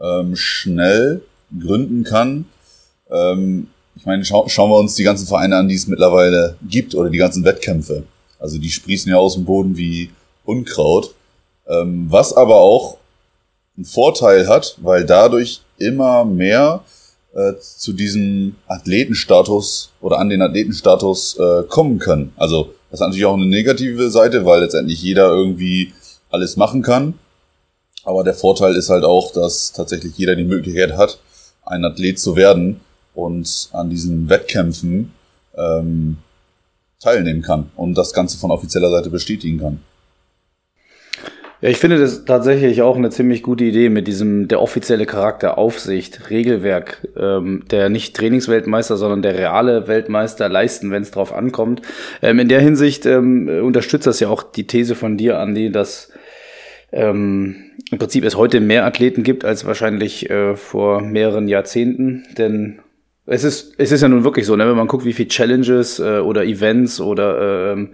ähm, 0.00 0.34
schnell 0.34 1.22
gründen 1.56 2.02
kann. 2.02 2.46
Ähm, 3.08 3.68
ich 3.94 4.04
meine, 4.06 4.24
schau, 4.24 4.48
schauen 4.48 4.70
wir 4.70 4.78
uns 4.78 4.96
die 4.96 5.04
ganzen 5.04 5.28
Vereine 5.28 5.56
an, 5.56 5.68
die 5.68 5.76
es 5.76 5.86
mittlerweile 5.86 6.56
gibt 6.68 6.96
oder 6.96 7.10
die 7.10 7.18
ganzen 7.18 7.44
Wettkämpfe. 7.44 8.02
Also 8.40 8.58
die 8.58 8.70
sprießen 8.70 9.12
ja 9.12 9.18
aus 9.18 9.34
dem 9.34 9.44
Boden 9.44 9.76
wie 9.76 10.10
Unkraut. 10.44 11.14
Ähm, 11.68 12.06
was 12.10 12.32
aber 12.32 12.56
auch 12.56 12.98
einen 13.76 13.84
Vorteil 13.84 14.48
hat, 14.48 14.76
weil 14.82 15.06
dadurch 15.06 15.60
immer 15.78 16.24
mehr 16.24 16.82
äh, 17.34 17.54
zu 17.58 17.92
diesem 17.92 18.56
Athletenstatus 18.68 19.90
oder 20.00 20.18
an 20.18 20.28
den 20.28 20.42
Athletenstatus 20.42 21.38
äh, 21.38 21.62
kommen 21.64 21.98
können. 21.98 22.32
Also 22.36 22.74
das 22.90 23.00
ist 23.00 23.06
natürlich 23.06 23.24
auch 23.24 23.34
eine 23.34 23.46
negative 23.46 24.10
Seite, 24.10 24.46
weil 24.46 24.60
letztendlich 24.60 25.02
jeder 25.02 25.28
irgendwie 25.28 25.92
alles 26.30 26.56
machen 26.56 26.82
kann. 26.82 27.14
Aber 28.04 28.22
der 28.22 28.34
Vorteil 28.34 28.76
ist 28.76 28.90
halt 28.90 29.04
auch, 29.04 29.32
dass 29.32 29.72
tatsächlich 29.72 30.16
jeder 30.16 30.36
die 30.36 30.44
Möglichkeit 30.44 30.96
hat, 30.96 31.18
ein 31.64 31.84
Athlet 31.84 32.20
zu 32.20 32.36
werden 32.36 32.80
und 33.14 33.68
an 33.72 33.90
diesen 33.90 34.28
Wettkämpfen 34.28 35.12
ähm, 35.56 36.18
teilnehmen 37.00 37.42
kann 37.42 37.70
und 37.76 37.94
das 37.94 38.12
Ganze 38.12 38.38
von 38.38 38.50
offizieller 38.50 38.90
Seite 38.90 39.10
bestätigen 39.10 39.58
kann. 39.58 39.80
Ja, 41.60 41.70
ich 41.70 41.78
finde 41.78 41.98
das 41.98 42.24
tatsächlich 42.24 42.82
auch 42.82 42.96
eine 42.96 43.10
ziemlich 43.10 43.42
gute 43.42 43.64
Idee 43.64 43.88
mit 43.88 44.06
diesem 44.06 44.48
der 44.48 44.60
offizielle 44.60 45.06
Charakter, 45.06 45.56
Aufsicht, 45.56 46.28
Regelwerk, 46.28 47.08
ähm, 47.16 47.64
der 47.70 47.88
nicht 47.88 48.16
Trainingsweltmeister, 48.16 48.96
sondern 48.96 49.22
der 49.22 49.38
reale 49.38 49.88
Weltmeister 49.88 50.48
leisten, 50.48 50.90
wenn 50.90 51.02
es 51.02 51.10
drauf 51.10 51.32
ankommt. 51.32 51.80
Ähm, 52.22 52.38
in 52.38 52.48
der 52.48 52.60
Hinsicht 52.60 53.06
ähm, 53.06 53.48
unterstützt 53.62 54.06
das 54.06 54.20
ja 54.20 54.28
auch 54.28 54.42
die 54.42 54.66
These 54.66 54.94
von 54.94 55.16
dir, 55.16 55.38
Andi, 55.38 55.70
dass 55.70 56.12
ähm, 56.92 57.56
im 57.90 57.98
Prinzip 57.98 58.24
es 58.24 58.36
heute 58.36 58.60
mehr 58.60 58.84
Athleten 58.84 59.22
gibt 59.22 59.44
als 59.44 59.64
wahrscheinlich 59.64 60.28
äh, 60.30 60.56
vor 60.56 61.00
mehreren 61.00 61.48
Jahrzehnten, 61.48 62.24
denn 62.36 62.80
es 63.26 63.42
ist, 63.42 63.74
es 63.78 63.90
ist 63.90 64.02
ja 64.02 64.08
nun 64.08 64.24
wirklich 64.24 64.44
so, 64.44 64.54
ne, 64.54 64.68
wenn 64.68 64.76
man 64.76 64.86
guckt, 64.86 65.04
wie 65.04 65.14
viele 65.14 65.28
Challenges 65.28 65.98
äh, 65.98 66.18
oder 66.18 66.44
Events 66.44 67.00
oder 67.00 67.74
äh, 67.74 67.86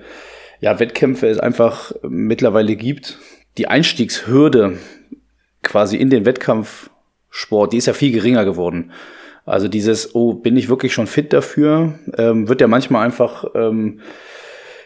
ja, 0.60 0.78
Wettkämpfe 0.78 1.28
es 1.28 1.38
einfach 1.38 1.92
mittlerweile 2.02 2.76
gibt, 2.76 3.18
die 3.58 3.68
Einstiegshürde 3.68 4.78
quasi 5.62 5.96
in 5.96 6.10
den 6.10 6.24
Wettkampfsport, 6.24 7.72
die 7.72 7.78
ist 7.78 7.86
ja 7.86 7.92
viel 7.92 8.12
geringer 8.12 8.44
geworden. 8.44 8.92
Also 9.46 9.68
dieses, 9.68 10.14
oh, 10.14 10.34
bin 10.34 10.56
ich 10.56 10.68
wirklich 10.68 10.92
schon 10.92 11.06
fit 11.06 11.32
dafür, 11.32 11.98
ähm, 12.16 12.48
wird 12.48 12.60
ja 12.60 12.68
manchmal 12.68 13.04
einfach, 13.04 13.44
ähm, 13.54 14.00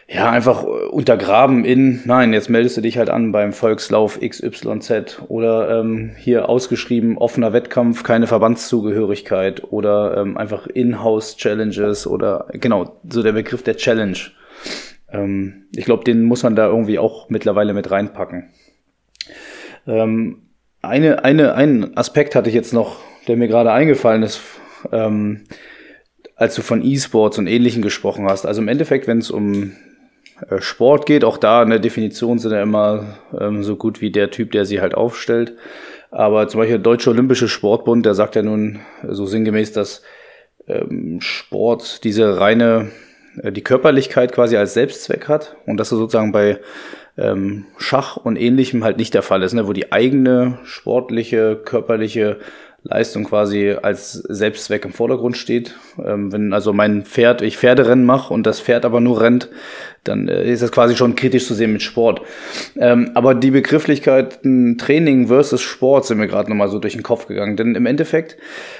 ja, 0.07 0.29
einfach 0.29 0.63
untergraben 0.63 1.65
in, 1.65 2.01
nein, 2.05 2.31
jetzt 2.31 2.49
meldest 2.49 2.77
du 2.77 2.81
dich 2.81 2.97
halt 2.97 3.09
an 3.09 3.31
beim 3.31 3.53
Volkslauf 3.53 4.19
XYZ 4.19 5.21
oder 5.27 5.79
ähm, 5.79 6.11
hier 6.17 6.47
ausgeschrieben 6.47 7.17
offener 7.17 7.53
Wettkampf, 7.53 8.03
keine 8.03 8.27
Verbandszugehörigkeit 8.27 9.63
oder 9.71 10.17
ähm, 10.17 10.37
einfach 10.37 10.67
In-House-Challenges 10.67 12.05
oder 12.05 12.47
genau, 12.53 12.99
so 13.09 13.23
der 13.23 13.31
Begriff 13.31 13.63
der 13.63 13.77
Challenge. 13.77 14.17
Ähm, 15.15 15.67
ich 15.75 15.85
glaube, 15.85 16.03
den 16.03 16.23
muss 16.23 16.43
man 16.43 16.55
da 16.55 16.67
irgendwie 16.67 16.99
auch 16.99 17.29
mittlerweile 17.29 17.73
mit 17.73 17.89
reinpacken. 17.89 18.49
Ähm, 19.87 20.41
eine, 20.81 21.23
eine, 21.23 21.55
einen 21.55 21.97
Aspekt 21.97 22.35
hatte 22.35 22.49
ich 22.49 22.55
jetzt 22.55 22.73
noch, 22.73 22.97
der 23.27 23.37
mir 23.37 23.47
gerade 23.47 23.71
eingefallen 23.71 24.23
ist, 24.23 24.41
ähm, 24.91 25.45
als 26.35 26.55
du 26.55 26.61
von 26.61 26.83
E-Sports 26.83 27.37
und 27.37 27.47
Ähnlichem 27.47 27.81
gesprochen 27.81 28.27
hast. 28.27 28.45
Also 28.45 28.61
im 28.61 28.67
Endeffekt, 28.67 29.07
wenn 29.07 29.19
es 29.19 29.31
um 29.31 29.73
äh, 30.49 30.61
Sport 30.61 31.05
geht, 31.05 31.23
auch 31.23 31.37
da 31.37 31.63
in 31.63 31.69
der 31.69 31.79
Definition 31.79 32.39
sind 32.39 32.51
ja 32.51 32.61
immer 32.61 33.17
ähm, 33.39 33.63
so 33.63 33.77
gut 33.77 34.01
wie 34.01 34.11
der 34.11 34.31
Typ, 34.31 34.51
der 34.51 34.65
sie 34.65 34.81
halt 34.81 34.95
aufstellt. 34.95 35.55
Aber 36.11 36.47
zum 36.47 36.59
Beispiel 36.59 36.77
der 36.77 36.83
Deutsche 36.83 37.09
Olympische 37.09 37.47
Sportbund, 37.47 38.05
der 38.05 38.13
sagt 38.13 38.35
ja 38.35 38.41
nun 38.41 38.79
so 39.07 39.25
sinngemäß, 39.25 39.71
dass 39.73 40.01
ähm, 40.67 41.19
Sport 41.21 42.03
diese 42.03 42.39
reine 42.39 42.91
die 43.43 43.63
Körperlichkeit 43.63 44.31
quasi 44.31 44.57
als 44.57 44.73
Selbstzweck 44.73 45.27
hat 45.27 45.55
und 45.65 45.77
das 45.77 45.89
sozusagen 45.89 46.31
bei 46.31 46.59
ähm, 47.17 47.65
Schach 47.77 48.17
und 48.17 48.35
ähnlichem 48.35 48.83
halt 48.83 48.97
nicht 48.97 49.13
der 49.13 49.21
Fall 49.21 49.41
ist, 49.43 49.53
ne? 49.53 49.67
wo 49.67 49.73
die 49.73 49.91
eigene 49.91 50.59
sportliche, 50.63 51.55
körperliche 51.55 52.37
Leistung 52.87 53.23
quasi 53.23 53.75
als 53.81 54.13
Selbstzweck 54.13 54.85
im 54.85 54.93
Vordergrund 54.93 55.37
steht. 55.37 55.75
Ähm, 56.03 56.31
wenn 56.31 56.53
also 56.53 56.71
mein 56.71 57.03
Pferd, 57.03 57.41
ich 57.41 57.57
Pferderennen 57.57 58.05
mache 58.05 58.31
und 58.31 58.45
das 58.45 58.59
Pferd 58.59 58.85
aber 58.85 58.99
nur 58.99 59.21
rennt, 59.21 59.49
dann 60.03 60.27
äh, 60.27 60.51
ist 60.51 60.61
das 60.61 60.71
quasi 60.71 60.95
schon 60.95 61.15
kritisch 61.15 61.47
zu 61.47 61.55
sehen 61.55 61.73
mit 61.73 61.81
Sport. 61.81 62.21
Ähm, 62.77 63.11
aber 63.15 63.33
die 63.33 63.49
Begrifflichkeiten 63.49 64.77
Training 64.77 65.27
versus 65.27 65.61
Sport 65.61 66.05
sind 66.05 66.19
mir 66.19 66.27
gerade 66.27 66.49
nochmal 66.49 66.69
so 66.69 66.77
durch 66.77 66.93
den 66.93 67.01
Kopf 67.01 67.25
gegangen. 67.25 67.57
Denn 67.57 67.73
im 67.73 67.87
Endeffekt 67.87 68.37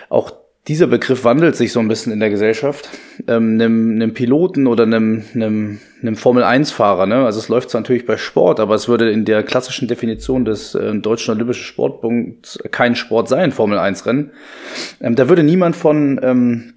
auch 0.09 0.31
dieser 0.67 0.87
Begriff 0.87 1.23
wandelt 1.23 1.55
sich 1.55 1.71
so 1.71 1.79
ein 1.79 1.87
bisschen 1.87 2.11
in 2.11 2.19
der 2.19 2.31
Gesellschaft. 2.31 2.89
Ähm, 3.27 3.53
einem, 3.53 3.91
einem 3.91 4.13
Piloten 4.13 4.65
oder 4.65 4.83
einem, 4.83 5.23
einem, 5.35 5.79
einem 6.01 6.15
Formel-1-Fahrer, 6.15 7.05
ne? 7.05 7.25
also 7.25 7.39
es 7.39 7.49
läuft 7.49 7.69
zwar 7.69 7.81
natürlich 7.81 8.05
bei 8.05 8.17
Sport, 8.17 8.59
aber 8.59 8.73
es 8.73 8.87
würde 8.87 9.11
in 9.11 9.25
der 9.25 9.43
klassischen 9.43 9.87
Definition 9.87 10.43
des 10.43 10.73
äh, 10.73 10.95
Deutschen 10.95 11.35
Olympischen 11.35 11.63
Sportpunkts 11.63 12.59
kein 12.71 12.95
Sport 12.95 13.29
sein, 13.29 13.51
Formel-1-Rennen. 13.51 14.31
Ähm, 15.01 15.15
da 15.15 15.29
würde 15.29 15.43
niemand 15.43 15.75
von 15.75 16.19
ähm, 16.23 16.73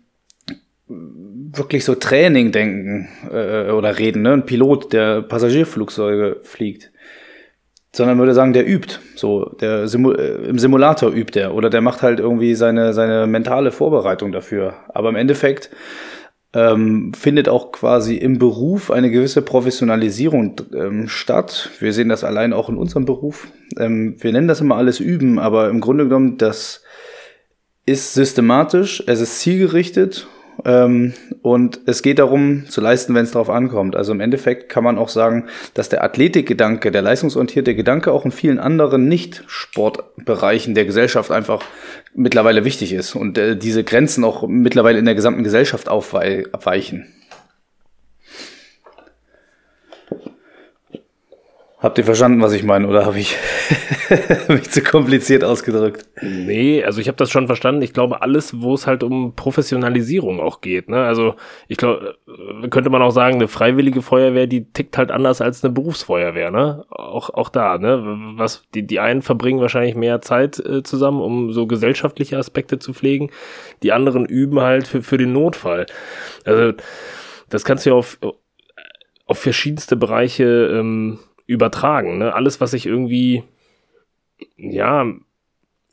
wirklich 0.86 1.84
so 1.84 1.94
Training 1.94 2.52
denken 2.52 3.08
äh, 3.30 3.70
oder 3.70 3.98
reden, 3.98 4.22
ne? 4.22 4.32
ein 4.34 4.46
Pilot, 4.46 4.92
der 4.92 5.22
Passagierflugzeuge 5.22 6.40
fliegt 6.42 6.90
sondern 7.92 8.18
würde 8.18 8.34
sagen, 8.34 8.52
der 8.52 8.68
übt. 8.68 8.98
So, 9.16 9.46
der 9.60 9.88
Simu 9.88 10.12
äh, 10.12 10.48
im 10.48 10.58
Simulator 10.58 11.10
übt 11.10 11.38
er 11.38 11.54
oder 11.54 11.70
der 11.70 11.80
macht 11.80 12.02
halt 12.02 12.20
irgendwie 12.20 12.54
seine, 12.54 12.92
seine 12.92 13.26
mentale 13.26 13.72
Vorbereitung 13.72 14.32
dafür. 14.32 14.74
Aber 14.88 15.08
im 15.08 15.16
Endeffekt 15.16 15.70
ähm, 16.54 17.12
findet 17.14 17.48
auch 17.48 17.72
quasi 17.72 18.16
im 18.16 18.38
Beruf 18.38 18.90
eine 18.90 19.10
gewisse 19.10 19.42
Professionalisierung 19.42 20.56
ähm, 20.74 21.08
statt. 21.08 21.70
Wir 21.78 21.92
sehen 21.92 22.08
das 22.08 22.24
allein 22.24 22.52
auch 22.52 22.68
in 22.68 22.76
unserem 22.76 23.04
Beruf. 23.04 23.48
Ähm, 23.78 24.16
wir 24.18 24.32
nennen 24.32 24.48
das 24.48 24.60
immer 24.60 24.76
alles 24.76 25.00
Üben, 25.00 25.38
aber 25.38 25.68
im 25.68 25.80
Grunde 25.80 26.04
genommen, 26.04 26.38
das 26.38 26.82
ist 27.84 28.14
systematisch, 28.14 29.02
es 29.06 29.20
ist 29.20 29.40
zielgerichtet 29.40 30.26
ähm, 30.64 31.12
und 31.42 31.80
es 31.86 32.02
geht 32.02 32.18
darum, 32.18 32.64
zu 32.68 32.80
leisten, 32.80 33.14
wenn 33.14 33.24
es 33.24 33.32
darauf 33.32 33.50
ankommt. 33.50 33.96
Also 33.96 34.12
im 34.12 34.20
Endeffekt 34.20 34.68
kann 34.68 34.84
man 34.84 34.98
auch 34.98 35.08
sagen, 35.08 35.46
dass 35.74 35.88
der 35.88 36.02
Athletikgedanke, 36.02 36.90
der 36.90 37.02
leistungsorientierte 37.02 37.74
Gedanke 37.74 38.12
auch 38.12 38.24
in 38.24 38.32
vielen 38.32 38.58
anderen 38.58 39.08
Nicht-Sportbereichen 39.08 40.74
der 40.74 40.84
Gesellschaft 40.84 41.30
einfach 41.30 41.62
mittlerweile 42.14 42.64
wichtig 42.64 42.92
ist 42.92 43.14
und 43.14 43.38
äh, 43.38 43.56
diese 43.56 43.84
Grenzen 43.84 44.24
auch 44.24 44.46
mittlerweile 44.46 44.98
in 44.98 45.04
der 45.04 45.14
gesamten 45.14 45.44
Gesellschaft 45.44 45.88
aufweichen. 45.88 47.06
Habt 51.80 51.96
ihr 51.96 52.04
verstanden, 52.04 52.42
was 52.42 52.52
ich 52.54 52.64
meine, 52.64 52.88
oder 52.88 53.06
habe 53.06 53.20
ich 53.20 53.36
mich 54.48 54.68
zu 54.68 54.82
kompliziert 54.82 55.44
ausgedrückt? 55.44 56.08
Nee, 56.20 56.82
also 56.82 57.00
ich 57.00 57.06
habe 57.06 57.16
das 57.16 57.30
schon 57.30 57.46
verstanden. 57.46 57.82
Ich 57.82 57.92
glaube, 57.92 58.20
alles, 58.20 58.60
wo 58.60 58.74
es 58.74 58.88
halt 58.88 59.04
um 59.04 59.36
Professionalisierung 59.36 60.40
auch 60.40 60.60
geht. 60.60 60.88
Ne? 60.88 61.04
Also 61.04 61.36
ich 61.68 61.76
glaube, 61.76 62.16
äh, 62.26 62.66
könnte 62.68 62.90
man 62.90 63.00
auch 63.00 63.12
sagen, 63.12 63.36
eine 63.36 63.46
freiwillige 63.46 64.02
Feuerwehr, 64.02 64.48
die 64.48 64.64
tickt 64.72 64.98
halt 64.98 65.12
anders 65.12 65.40
als 65.40 65.62
eine 65.62 65.72
Berufsfeuerwehr. 65.72 66.50
Ne? 66.50 66.84
Auch, 66.90 67.30
auch 67.30 67.48
da. 67.48 67.78
Ne? 67.78 68.02
Was 68.34 68.64
die, 68.74 68.84
die 68.84 68.98
einen 68.98 69.22
verbringen 69.22 69.60
wahrscheinlich 69.60 69.94
mehr 69.94 70.20
Zeit 70.20 70.58
äh, 70.58 70.82
zusammen, 70.82 71.20
um 71.20 71.52
so 71.52 71.68
gesellschaftliche 71.68 72.38
Aspekte 72.38 72.80
zu 72.80 72.92
pflegen. 72.92 73.30
Die 73.84 73.92
anderen 73.92 74.26
üben 74.26 74.58
halt 74.58 74.88
für, 74.88 75.02
für 75.02 75.16
den 75.16 75.32
Notfall. 75.32 75.86
Also 76.44 76.72
das 77.50 77.64
kannst 77.64 77.86
du 77.86 77.90
ja 77.90 77.96
auf, 77.96 78.18
auf 79.26 79.38
verschiedenste 79.38 79.94
Bereiche 79.94 80.44
ähm, 80.74 81.20
übertragen. 81.48 82.18
Ne? 82.18 82.32
Alles, 82.32 82.60
was 82.60 82.74
ich 82.74 82.86
irgendwie, 82.86 83.42
ja, 84.56 85.06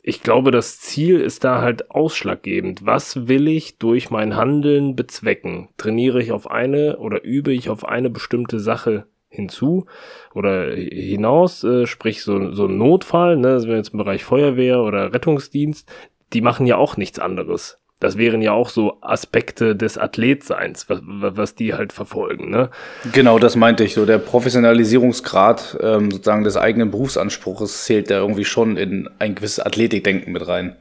ich 0.02 0.22
glaube, 0.22 0.52
das 0.52 0.78
Ziel 0.78 1.18
ist 1.18 1.42
da 1.42 1.60
halt 1.60 1.90
ausschlaggebend. 1.90 2.86
Was 2.86 3.26
will 3.26 3.48
ich 3.48 3.78
durch 3.78 4.10
mein 4.10 4.36
Handeln 4.36 4.94
bezwecken? 4.94 5.68
Trainiere 5.78 6.22
ich 6.22 6.30
auf 6.30 6.48
eine 6.48 6.98
oder 6.98 7.24
übe 7.24 7.52
ich 7.52 7.70
auf 7.70 7.84
eine 7.84 8.10
bestimmte 8.10 8.60
Sache 8.60 9.06
hinzu 9.28 9.86
oder 10.32 10.72
hinaus, 10.74 11.64
äh, 11.64 11.86
sprich 11.86 12.22
so, 12.22 12.52
so 12.52 12.66
ein 12.66 12.78
Notfall, 12.78 13.36
ne, 13.36 13.48
das 13.48 13.66
wäre 13.66 13.76
jetzt 13.76 13.92
im 13.92 13.98
Bereich 13.98 14.22
Feuerwehr 14.22 14.80
oder 14.80 15.12
Rettungsdienst, 15.12 15.90
die 16.32 16.40
machen 16.40 16.66
ja 16.66 16.76
auch 16.76 16.96
nichts 16.96 17.18
anderes. 17.18 17.80
Das 17.98 18.18
wären 18.18 18.42
ja 18.42 18.52
auch 18.52 18.68
so 18.68 18.98
Aspekte 19.00 19.74
des 19.74 19.96
Athletseins, 19.96 20.90
was, 20.90 21.00
was 21.02 21.54
die 21.54 21.72
halt 21.72 21.94
verfolgen. 21.94 22.50
Ne? 22.50 22.70
Genau, 23.12 23.38
das 23.38 23.56
meinte 23.56 23.84
ich 23.84 23.94
so. 23.94 24.04
Der 24.04 24.18
Professionalisierungsgrad 24.18 25.78
ähm, 25.80 26.10
sozusagen 26.10 26.44
des 26.44 26.58
eigenen 26.58 26.90
Berufsanspruches 26.90 27.84
zählt 27.84 28.10
da 28.10 28.18
irgendwie 28.18 28.44
schon 28.44 28.76
in 28.76 29.08
ein 29.18 29.34
gewisses 29.34 29.60
Athletikdenken 29.60 30.32
mit 30.32 30.46
rein. 30.46 30.76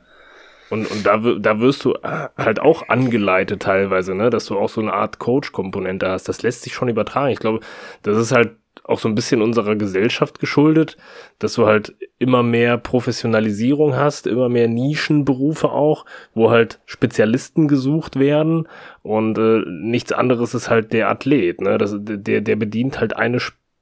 Und, 0.69 0.91
und 0.91 1.05
da, 1.05 1.17
da 1.17 1.59
wirst 1.59 1.85
du 1.85 1.93
äh, 1.93 2.27
halt 2.37 2.59
auch 2.59 2.89
angeleitet 2.89 3.61
teilweise, 3.61 4.13
ne? 4.13 4.29
dass 4.29 4.45
du 4.47 4.57
auch 4.57 4.69
so 4.69 4.81
eine 4.81 4.93
Art 4.93 5.19
Coach-Komponente 5.19 6.09
hast. 6.09 6.27
Das 6.27 6.41
lässt 6.41 6.63
sich 6.63 6.73
schon 6.73 6.89
übertragen. 6.89 7.31
Ich 7.31 7.39
glaube, 7.39 7.61
das 8.01 8.17
ist 8.17 8.31
halt 8.31 8.57
auch 8.87 8.99
so 8.99 9.09
ein 9.09 9.15
bisschen 9.15 9.41
unserer 9.41 9.75
Gesellschaft 9.75 10.39
geschuldet, 10.39 10.97
dass 11.39 11.53
du 11.53 11.65
halt 11.65 11.95
immer 12.19 12.43
mehr 12.43 12.77
Professionalisierung 12.77 13.95
hast, 13.95 14.27
immer 14.27 14.47
mehr 14.47 14.67
Nischenberufe 14.67 15.69
auch, 15.69 16.05
wo 16.33 16.51
halt 16.51 16.79
Spezialisten 16.85 17.67
gesucht 17.67 18.19
werden 18.19 18.67
und 19.01 19.37
äh, 19.37 19.63
nichts 19.67 20.11
anderes 20.11 20.53
ist 20.53 20.69
halt 20.69 20.93
der 20.93 21.09
Athlet, 21.09 21.61
ne? 21.61 21.77
Das, 21.77 21.95
der, 21.97 22.41
der 22.41 22.55
bedient 22.55 22.99
halt 22.99 23.15
eine 23.15 23.39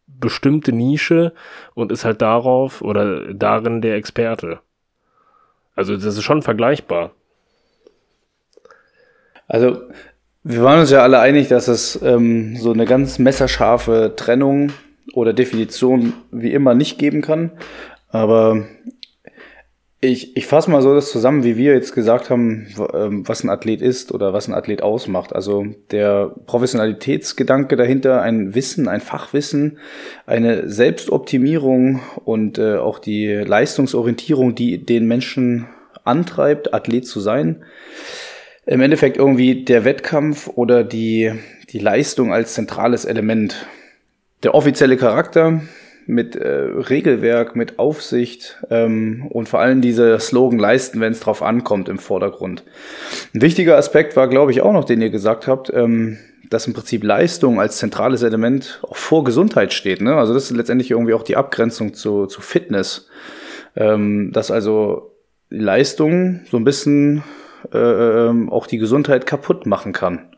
bestimmte 0.08 0.72
Nische 0.72 1.34
und 1.74 1.92
ist 1.92 2.06
halt 2.06 2.22
darauf 2.22 2.82
oder 2.82 3.34
darin 3.34 3.82
der 3.82 3.96
Experte. 3.96 4.60
Also 5.76 5.96
das 5.96 6.06
ist 6.06 6.24
schon 6.24 6.42
vergleichbar. 6.42 7.12
Also 9.48 9.82
wir 10.44 10.64
waren 10.64 10.80
uns 10.80 10.92
ja 10.92 11.04
alle 11.04 11.20
einig, 11.20 11.50
dass 11.50 11.68
es 11.68 12.02
ähm, 12.02 12.56
so 12.58 12.72
eine 12.72 12.86
ganz 12.86 13.20
messerscharfe 13.20 14.14
Trennung 14.16 14.72
oder 15.14 15.34
Definition 15.34 16.14
wie 16.32 16.54
immer 16.54 16.74
nicht 16.74 16.98
geben 16.98 17.22
kann. 17.22 17.52
Aber 18.10 18.66
ich, 20.04 20.36
ich 20.36 20.48
fasse 20.48 20.70
mal 20.70 20.82
so 20.82 20.94
das 20.94 21.12
zusammen, 21.12 21.46
wie 21.46 21.56
wir 21.56 21.74
jetzt 21.74 21.96
gesagt 21.96 22.30
haben, 22.30 22.68
ähm, 22.94 23.28
was 23.28 23.44
ein 23.44 23.50
Athlet 23.50 23.82
ist 23.82 24.12
oder 24.12 24.34
was 24.34 24.48
ein 24.48 24.54
Athlet 24.54 24.84
ausmacht. 24.84 25.34
Also 25.34 25.66
der 25.92 26.36
Professionalitätsgedanke 26.46 27.78
dahinter, 27.78 28.22
ein 28.22 28.54
Wissen, 28.54 28.90
ein 28.90 29.00
Fachwissen, 29.00 29.78
eine 30.26 30.70
Selbstoptimierung 30.70 32.02
und 32.26 32.58
äh, 32.58 32.76
auch 32.76 33.00
die 33.00 33.28
Leistungsorientierung, 33.28 34.56
die 34.56 34.86
den 34.86 35.08
Menschen 35.08 35.68
antreibt, 36.04 36.74
Athlet 36.74 37.08
zu 37.08 37.22
sein. 37.22 37.64
Im 38.66 38.82
Endeffekt 38.82 39.18
irgendwie 39.18 39.64
der 39.64 39.86
Wettkampf 39.86 40.50
oder 40.50 40.84
die, 40.84 41.32
die 41.70 41.80
Leistung 41.80 42.34
als 42.34 42.54
zentrales 42.54 43.06
Element. 43.06 43.68
Der 44.44 44.54
offizielle 44.54 44.98
Charakter, 44.98 45.62
mit 46.06 46.36
äh, 46.36 46.48
Regelwerk, 46.48 47.56
mit 47.56 47.80
Aufsicht 47.80 48.62
ähm, 48.70 49.28
und 49.30 49.50
vor 49.50 49.60
allem 49.60 49.82
diese 49.82 50.20
Slogan 50.20 50.60
leisten, 50.60 51.00
wenn 51.00 51.14
es 51.14 51.20
drauf 51.20 51.42
ankommt 51.42 51.90
im 51.90 51.98
Vordergrund. 51.98 52.64
Ein 53.34 53.42
wichtiger 53.42 53.78
Aspekt 53.78 54.16
war, 54.16 54.28
glaube 54.28 54.52
ich, 54.52 54.62
auch 54.62 54.74
noch, 54.74 54.84
den 54.84 55.02
ihr 55.02 55.10
gesagt 55.10 55.48
habt, 55.48 55.72
ähm, 55.74 56.18
dass 56.50 56.68
im 56.68 56.74
Prinzip 56.74 57.04
Leistung 57.04 57.60
als 57.60 57.78
zentrales 57.78 58.22
Element 58.22 58.82
auch 58.84 58.98
vor 58.98 59.24
Gesundheit 59.24 59.74
steht. 59.74 60.02
Ne? 60.02 60.16
Also 60.16 60.34
das 60.34 60.46
ist 60.46 60.58
letztendlich 60.58 60.92
irgendwie 60.92 61.14
auch 61.14 61.24
die 61.24 61.38
Abgrenzung 61.38 61.94
zu, 61.94 62.26
zu 62.26 62.42
Fitness. 62.42 63.08
Ähm, 63.76 64.32
dass 64.34 64.52
also 64.52 65.16
Leistung 65.50 66.42
so 66.52 66.58
ein 66.58 66.64
bisschen 66.64 67.24
äh, 67.74 67.78
ähm, 67.78 68.52
auch 68.52 68.68
die 68.68 68.78
Gesundheit 68.78 69.26
kaputt 69.26 69.66
machen 69.66 69.94
kann. 69.94 70.33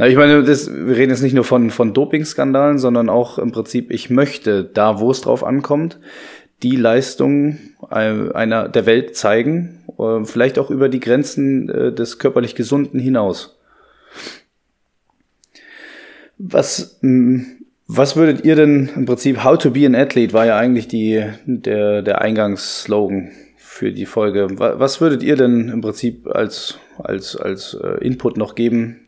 Na, 0.00 0.08
ich 0.08 0.16
meine, 0.16 0.42
das, 0.42 0.72
wir 0.72 0.96
reden 0.96 1.10
jetzt 1.10 1.20
nicht 1.20 1.34
nur 1.34 1.44
von, 1.44 1.68
von 1.68 1.92
Dopingskandalen, 1.92 2.78
sondern 2.78 3.10
auch 3.10 3.36
im 3.36 3.52
Prinzip, 3.52 3.90
ich 3.90 4.08
möchte 4.08 4.64
da, 4.64 4.98
wo 4.98 5.10
es 5.10 5.20
drauf 5.20 5.44
ankommt, 5.44 5.98
die 6.62 6.76
Leistung 6.76 7.58
einer 7.90 8.70
der 8.70 8.86
Welt 8.86 9.14
zeigen, 9.14 9.84
äh, 9.98 10.24
vielleicht 10.24 10.58
auch 10.58 10.70
über 10.70 10.88
die 10.88 11.00
Grenzen 11.00 11.68
äh, 11.68 11.92
des 11.92 12.18
körperlich 12.18 12.54
Gesunden 12.54 12.98
hinaus. 12.98 13.58
Was, 16.38 16.98
was 17.86 18.16
würdet 18.16 18.42
ihr 18.42 18.56
denn 18.56 18.88
im 18.96 19.04
Prinzip, 19.04 19.44
How 19.44 19.58
to 19.58 19.70
be 19.70 19.84
an 19.84 19.94
Athlete 19.94 20.32
war 20.32 20.46
ja 20.46 20.56
eigentlich 20.56 20.88
die, 20.88 21.22
der, 21.44 22.00
der 22.00 22.22
Eingangsslogan 22.22 23.32
für 23.58 23.92
die 23.92 24.06
Folge. 24.06 24.48
Was 24.56 25.02
würdet 25.02 25.22
ihr 25.22 25.36
denn 25.36 25.68
im 25.68 25.82
Prinzip 25.82 26.26
als, 26.26 26.78
als, 26.96 27.36
als 27.36 27.74
äh, 27.74 28.02
Input 28.02 28.38
noch 28.38 28.54
geben, 28.54 29.00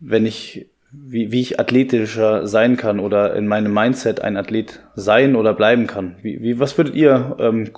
wenn 0.00 0.26
ich, 0.26 0.66
wie, 0.90 1.30
wie 1.30 1.40
ich 1.40 1.60
athletischer 1.60 2.48
sein 2.48 2.76
kann 2.76 2.98
oder 2.98 3.36
in 3.36 3.46
meinem 3.46 3.72
Mindset 3.72 4.20
ein 4.20 4.36
Athlet 4.36 4.80
sein 4.96 5.36
oder 5.36 5.54
bleiben 5.54 5.86
kann. 5.86 6.16
Wie, 6.22 6.42
wie 6.42 6.58
was 6.58 6.76
würdet 6.76 6.94
ihr 6.94 7.36
ähm, 7.38 7.70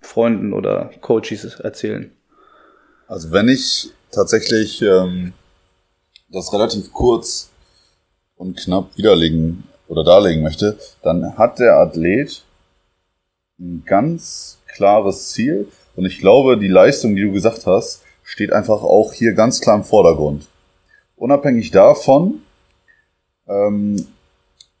Freunden 0.00 0.52
oder 0.52 0.90
Coaches 1.00 1.60
erzählen? 1.60 2.10
Also 3.06 3.30
wenn 3.30 3.48
ich 3.48 3.90
tatsächlich 4.10 4.82
ähm, 4.82 5.32
das 6.28 6.52
relativ 6.52 6.92
kurz 6.92 7.50
und 8.36 8.56
knapp 8.56 8.96
widerlegen 8.96 9.64
oder 9.86 10.04
darlegen 10.04 10.42
möchte, 10.42 10.78
dann 11.02 11.36
hat 11.36 11.58
der 11.58 11.76
Athlet 11.76 12.42
ein 13.58 13.82
ganz 13.86 14.58
klares 14.66 15.30
Ziel 15.30 15.68
und 15.96 16.04
ich 16.04 16.20
glaube, 16.20 16.58
die 16.58 16.68
Leistung, 16.68 17.16
die 17.16 17.22
du 17.22 17.32
gesagt 17.32 17.66
hast, 17.66 18.02
steht 18.22 18.52
einfach 18.52 18.82
auch 18.82 19.12
hier 19.12 19.32
ganz 19.32 19.60
klar 19.60 19.76
im 19.76 19.84
Vordergrund 19.84 20.46
unabhängig 21.18 21.70
davon, 21.70 22.42
ähm, 23.46 24.06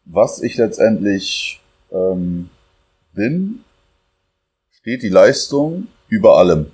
was 0.04 0.42
ich 0.42 0.56
letztendlich 0.56 1.60
ähm, 1.92 2.50
bin, 3.12 3.64
steht 4.70 5.02
die 5.02 5.08
Leistung 5.08 5.88
über 6.08 6.38
allem. 6.38 6.70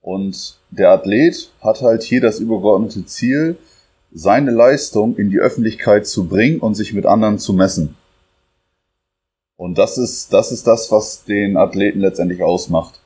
Und 0.00 0.58
der 0.70 0.90
Athlet 0.90 1.50
hat 1.60 1.80
halt 1.80 2.02
hier 2.02 2.20
das 2.20 2.38
übergeordnete 2.38 3.06
Ziel, 3.06 3.56
seine 4.12 4.50
Leistung 4.50 5.16
in 5.16 5.30
die 5.30 5.38
Öffentlichkeit 5.38 6.06
zu 6.06 6.28
bringen 6.28 6.60
und 6.60 6.74
sich 6.74 6.92
mit 6.92 7.06
anderen 7.06 7.38
zu 7.38 7.52
messen. 7.52 7.96
Und 9.56 9.76
das 9.76 9.98
ist, 9.98 10.32
das 10.32 10.52
ist 10.52 10.66
das, 10.66 10.90
was 10.92 11.24
den 11.24 11.56
Athleten 11.56 12.00
letztendlich 12.00 12.42
ausmacht. 12.42 13.00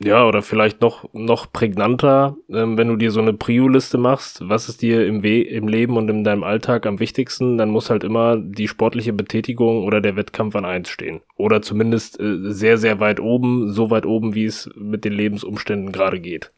Ja, 0.00 0.24
oder 0.26 0.42
vielleicht 0.42 0.80
noch, 0.80 1.12
noch 1.12 1.52
prägnanter, 1.52 2.36
ähm, 2.48 2.78
wenn 2.78 2.86
du 2.86 2.94
dir 2.94 3.10
so 3.10 3.20
eine 3.20 3.32
Prio-Liste 3.32 3.98
machst, 3.98 4.48
was 4.48 4.68
ist 4.68 4.80
dir 4.80 5.04
im, 5.04 5.24
We 5.24 5.42
im 5.42 5.66
Leben 5.66 5.96
und 5.96 6.08
in 6.08 6.22
deinem 6.22 6.44
Alltag 6.44 6.86
am 6.86 7.00
wichtigsten, 7.00 7.58
dann 7.58 7.70
muss 7.70 7.90
halt 7.90 8.04
immer 8.04 8.36
die 8.36 8.68
sportliche 8.68 9.12
Betätigung 9.12 9.84
oder 9.84 10.00
der 10.00 10.14
Wettkampf 10.14 10.54
an 10.54 10.64
eins 10.64 10.88
stehen. 10.88 11.20
Oder 11.36 11.62
zumindest 11.62 12.20
äh, 12.20 12.52
sehr, 12.52 12.78
sehr 12.78 13.00
weit 13.00 13.18
oben, 13.18 13.72
so 13.72 13.90
weit 13.90 14.06
oben, 14.06 14.36
wie 14.36 14.44
es 14.44 14.70
mit 14.76 15.04
den 15.04 15.14
Lebensumständen 15.14 15.90
gerade 15.90 16.20
geht. 16.20 16.52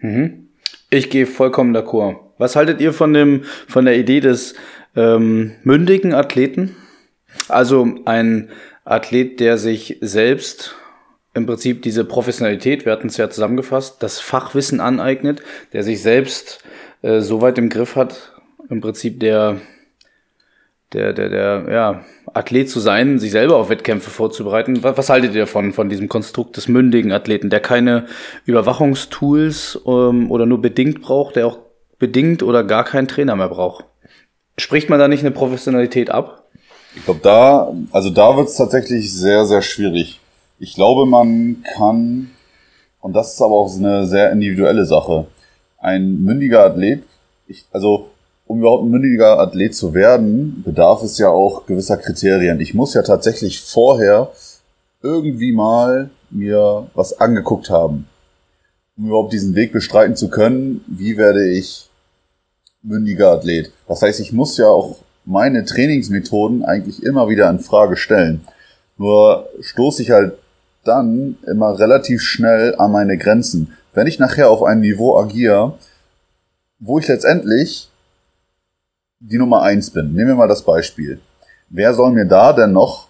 Mhm. 0.00 0.48
Ich 0.90 1.08
gehe 1.08 1.26
vollkommen 1.26 1.76
d'accord. 1.76 2.16
Was 2.38 2.56
haltet 2.56 2.80
ihr 2.80 2.92
von 2.92 3.12
dem, 3.12 3.44
von 3.68 3.84
der 3.84 3.96
Idee 3.96 4.18
des 4.18 4.56
ähm, 4.96 5.52
mündigen 5.62 6.14
Athleten? 6.14 6.74
Also 7.48 7.94
ein 8.06 8.50
Athlet, 8.84 9.38
der 9.38 9.56
sich 9.56 9.98
selbst 10.00 10.74
im 11.36 11.46
Prinzip 11.46 11.82
diese 11.82 12.04
Professionalität, 12.04 12.86
wir 12.86 12.92
hatten 12.92 13.08
es 13.08 13.18
ja 13.18 13.28
zusammengefasst, 13.28 14.02
das 14.02 14.18
Fachwissen 14.18 14.80
aneignet, 14.80 15.42
der 15.74 15.82
sich 15.82 16.00
selbst 16.00 16.64
äh, 17.02 17.20
so 17.20 17.42
weit 17.42 17.58
im 17.58 17.68
Griff 17.68 17.94
hat, 17.94 18.32
im 18.70 18.80
Prinzip 18.80 19.20
der, 19.20 19.60
der, 20.94 21.12
der, 21.12 21.28
der, 21.28 21.66
ja, 21.70 22.04
Athlet 22.32 22.70
zu 22.70 22.80
sein, 22.80 23.18
sich 23.18 23.32
selber 23.32 23.56
auf 23.56 23.68
Wettkämpfe 23.68 24.08
vorzubereiten. 24.08 24.82
Was, 24.82 24.96
was 24.96 25.10
haltet 25.10 25.34
ihr 25.34 25.42
davon, 25.42 25.74
von 25.74 25.90
diesem 25.90 26.08
Konstrukt 26.08 26.56
des 26.56 26.68
mündigen 26.68 27.12
Athleten, 27.12 27.50
der 27.50 27.60
keine 27.60 28.06
Überwachungstools 28.46 29.80
ähm, 29.86 30.30
oder 30.30 30.46
nur 30.46 30.62
bedingt 30.62 31.02
braucht, 31.02 31.36
der 31.36 31.46
auch 31.46 31.58
bedingt 31.98 32.42
oder 32.42 32.64
gar 32.64 32.84
keinen 32.84 33.08
Trainer 33.08 33.36
mehr 33.36 33.50
braucht? 33.50 33.84
Spricht 34.56 34.88
man 34.88 34.98
da 34.98 35.06
nicht 35.06 35.20
eine 35.20 35.32
Professionalität 35.32 36.10
ab? 36.10 36.44
Ich 36.94 37.04
glaube, 37.04 37.20
da, 37.22 37.74
also 37.90 38.08
da 38.08 38.38
wird 38.38 38.48
es 38.48 38.56
tatsächlich 38.56 39.12
sehr, 39.12 39.44
sehr 39.44 39.60
schwierig. 39.60 40.18
Ich 40.58 40.74
glaube, 40.74 41.04
man 41.04 41.62
kann, 41.74 42.30
und 43.00 43.12
das 43.12 43.34
ist 43.34 43.42
aber 43.42 43.54
auch 43.54 43.74
eine 43.76 44.06
sehr 44.06 44.32
individuelle 44.32 44.86
Sache, 44.86 45.26
ein 45.78 46.22
mündiger 46.22 46.64
Athlet, 46.64 47.02
ich, 47.46 47.66
also 47.72 48.08
um 48.46 48.60
überhaupt 48.60 48.84
ein 48.84 48.90
mündiger 48.90 49.38
Athlet 49.38 49.74
zu 49.74 49.92
werden, 49.92 50.62
bedarf 50.64 51.02
es 51.02 51.18
ja 51.18 51.28
auch 51.28 51.66
gewisser 51.66 51.98
Kriterien. 51.98 52.60
Ich 52.60 52.72
muss 52.72 52.94
ja 52.94 53.02
tatsächlich 53.02 53.60
vorher 53.60 54.30
irgendwie 55.02 55.52
mal 55.52 56.10
mir 56.30 56.86
was 56.94 57.20
angeguckt 57.20 57.68
haben, 57.68 58.08
um 58.96 59.08
überhaupt 59.08 59.34
diesen 59.34 59.54
Weg 59.54 59.72
bestreiten 59.72 60.16
zu 60.16 60.30
können, 60.30 60.82
wie 60.86 61.18
werde 61.18 61.46
ich 61.50 61.90
mündiger 62.82 63.32
Athlet. 63.32 63.72
Das 63.88 64.00
heißt, 64.00 64.20
ich 64.20 64.32
muss 64.32 64.56
ja 64.56 64.68
auch 64.68 64.96
meine 65.26 65.66
Trainingsmethoden 65.66 66.64
eigentlich 66.64 67.02
immer 67.02 67.28
wieder 67.28 67.50
in 67.50 67.58
Frage 67.58 67.96
stellen. 67.96 68.46
Nur 68.96 69.50
stoße 69.60 70.02
ich 70.02 70.12
halt 70.12 70.38
dann 70.86 71.36
immer 71.46 71.78
relativ 71.78 72.22
schnell 72.22 72.74
an 72.76 72.92
meine 72.92 73.18
Grenzen. 73.18 73.76
Wenn 73.94 74.06
ich 74.06 74.18
nachher 74.18 74.50
auf 74.50 74.62
einem 74.62 74.80
Niveau 74.80 75.18
agiere, 75.18 75.78
wo 76.78 76.98
ich 76.98 77.08
letztendlich 77.08 77.90
die 79.20 79.38
Nummer 79.38 79.62
eins 79.62 79.90
bin. 79.90 80.12
Nehmen 80.12 80.28
wir 80.28 80.34
mal 80.34 80.48
das 80.48 80.62
Beispiel. 80.62 81.20
Wer 81.68 81.94
soll 81.94 82.12
mir 82.12 82.26
da 82.26 82.52
denn 82.52 82.72
noch 82.72 83.08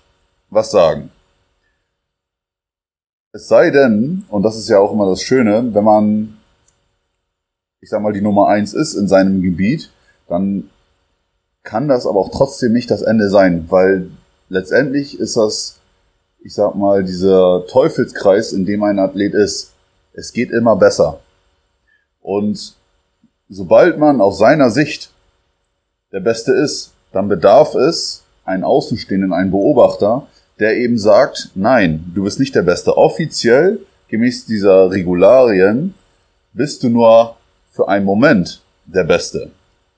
was 0.50 0.70
sagen? 0.70 1.10
Es 3.32 3.48
sei 3.48 3.70
denn, 3.70 4.24
und 4.28 4.42
das 4.44 4.56
ist 4.56 4.68
ja 4.68 4.78
auch 4.78 4.92
immer 4.92 5.10
das 5.10 5.20
Schöne, 5.20 5.74
wenn 5.74 5.84
man, 5.84 6.38
ich 7.80 7.90
sag 7.90 8.00
mal, 8.00 8.12
die 8.12 8.22
Nummer 8.22 8.48
eins 8.48 8.72
ist 8.72 8.94
in 8.94 9.08
seinem 9.08 9.42
Gebiet, 9.42 9.90
dann 10.28 10.70
kann 11.62 11.88
das 11.88 12.06
aber 12.06 12.20
auch 12.20 12.30
trotzdem 12.30 12.72
nicht 12.72 12.90
das 12.90 13.02
Ende 13.02 13.28
sein, 13.28 13.66
weil 13.68 14.10
letztendlich 14.48 15.18
ist 15.18 15.36
das 15.36 15.80
ich 16.46 16.54
sag 16.54 16.76
mal, 16.76 17.02
dieser 17.02 17.66
Teufelskreis, 17.66 18.52
in 18.52 18.64
dem 18.66 18.84
ein 18.84 19.00
Athlet 19.00 19.34
ist. 19.34 19.72
Es 20.12 20.32
geht 20.32 20.52
immer 20.52 20.76
besser. 20.76 21.18
Und 22.22 22.76
sobald 23.48 23.98
man 23.98 24.20
aus 24.20 24.38
seiner 24.38 24.70
Sicht 24.70 25.10
der 26.12 26.20
Beste 26.20 26.52
ist, 26.52 26.92
dann 27.12 27.26
bedarf 27.26 27.74
es 27.74 28.22
einen 28.44 28.62
Außenstehenden, 28.62 29.32
einen 29.32 29.50
Beobachter, 29.50 30.28
der 30.60 30.76
eben 30.76 30.98
sagt, 30.98 31.50
nein, 31.56 32.12
du 32.14 32.22
bist 32.22 32.38
nicht 32.38 32.54
der 32.54 32.62
Beste. 32.62 32.96
Offiziell, 32.96 33.80
gemäß 34.06 34.46
dieser 34.46 34.92
Regularien, 34.92 35.94
bist 36.52 36.84
du 36.84 36.88
nur 36.88 37.34
für 37.72 37.88
einen 37.88 38.04
Moment 38.04 38.62
der 38.84 39.02
Beste. 39.02 39.50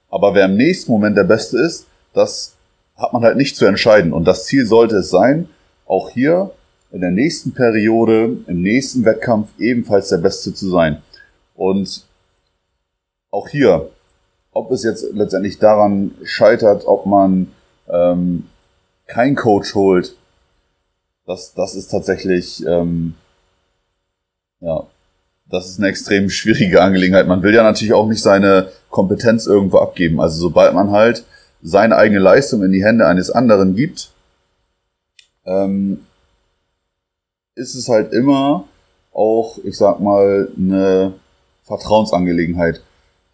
Aber 0.08 0.34
wer 0.34 0.46
im 0.46 0.56
nächsten 0.56 0.90
Moment 0.92 1.14
der 1.14 1.24
Beste 1.24 1.58
ist, 1.58 1.86
das 2.14 2.54
hat 2.96 3.12
man 3.12 3.22
halt 3.22 3.36
nicht 3.36 3.54
zu 3.54 3.66
entscheiden. 3.66 4.14
Und 4.14 4.24
das 4.24 4.46
Ziel 4.46 4.64
sollte 4.64 4.96
es 4.96 5.10
sein, 5.10 5.50
auch 5.88 6.10
hier 6.10 6.52
in 6.92 7.00
der 7.00 7.10
nächsten 7.10 7.52
Periode, 7.52 8.36
im 8.46 8.62
nächsten 8.62 9.04
Wettkampf 9.04 9.48
ebenfalls 9.58 10.08
der 10.08 10.18
Beste 10.18 10.54
zu 10.54 10.68
sein. 10.68 11.02
Und 11.54 12.06
auch 13.30 13.48
hier, 13.48 13.90
ob 14.52 14.70
es 14.70 14.84
jetzt 14.84 15.06
letztendlich 15.12 15.58
daran 15.58 16.12
scheitert, 16.22 16.86
ob 16.86 17.06
man 17.06 17.52
ähm, 17.88 18.46
kein 19.06 19.34
Coach 19.34 19.74
holt, 19.74 20.16
das, 21.26 21.52
das 21.54 21.74
ist 21.74 21.88
tatsächlich, 21.88 22.64
ähm, 22.66 23.14
ja, 24.60 24.86
das 25.50 25.68
ist 25.68 25.78
eine 25.78 25.88
extrem 25.88 26.30
schwierige 26.30 26.82
Angelegenheit. 26.82 27.26
Man 27.26 27.42
will 27.42 27.54
ja 27.54 27.62
natürlich 27.62 27.94
auch 27.94 28.08
nicht 28.08 28.22
seine 28.22 28.68
Kompetenz 28.90 29.46
irgendwo 29.46 29.78
abgeben. 29.78 30.20
Also 30.20 30.40
sobald 30.40 30.74
man 30.74 30.90
halt 30.90 31.24
seine 31.62 31.96
eigene 31.96 32.20
Leistung 32.20 32.62
in 32.62 32.72
die 32.72 32.84
Hände 32.84 33.06
eines 33.06 33.30
anderen 33.30 33.74
gibt, 33.74 34.10
ähm, 35.48 36.06
ist 37.54 37.74
es 37.74 37.88
halt 37.88 38.12
immer 38.12 38.64
auch, 39.12 39.58
ich 39.64 39.76
sag 39.76 39.98
mal, 39.98 40.48
eine 40.56 41.14
Vertrauensangelegenheit. 41.64 42.82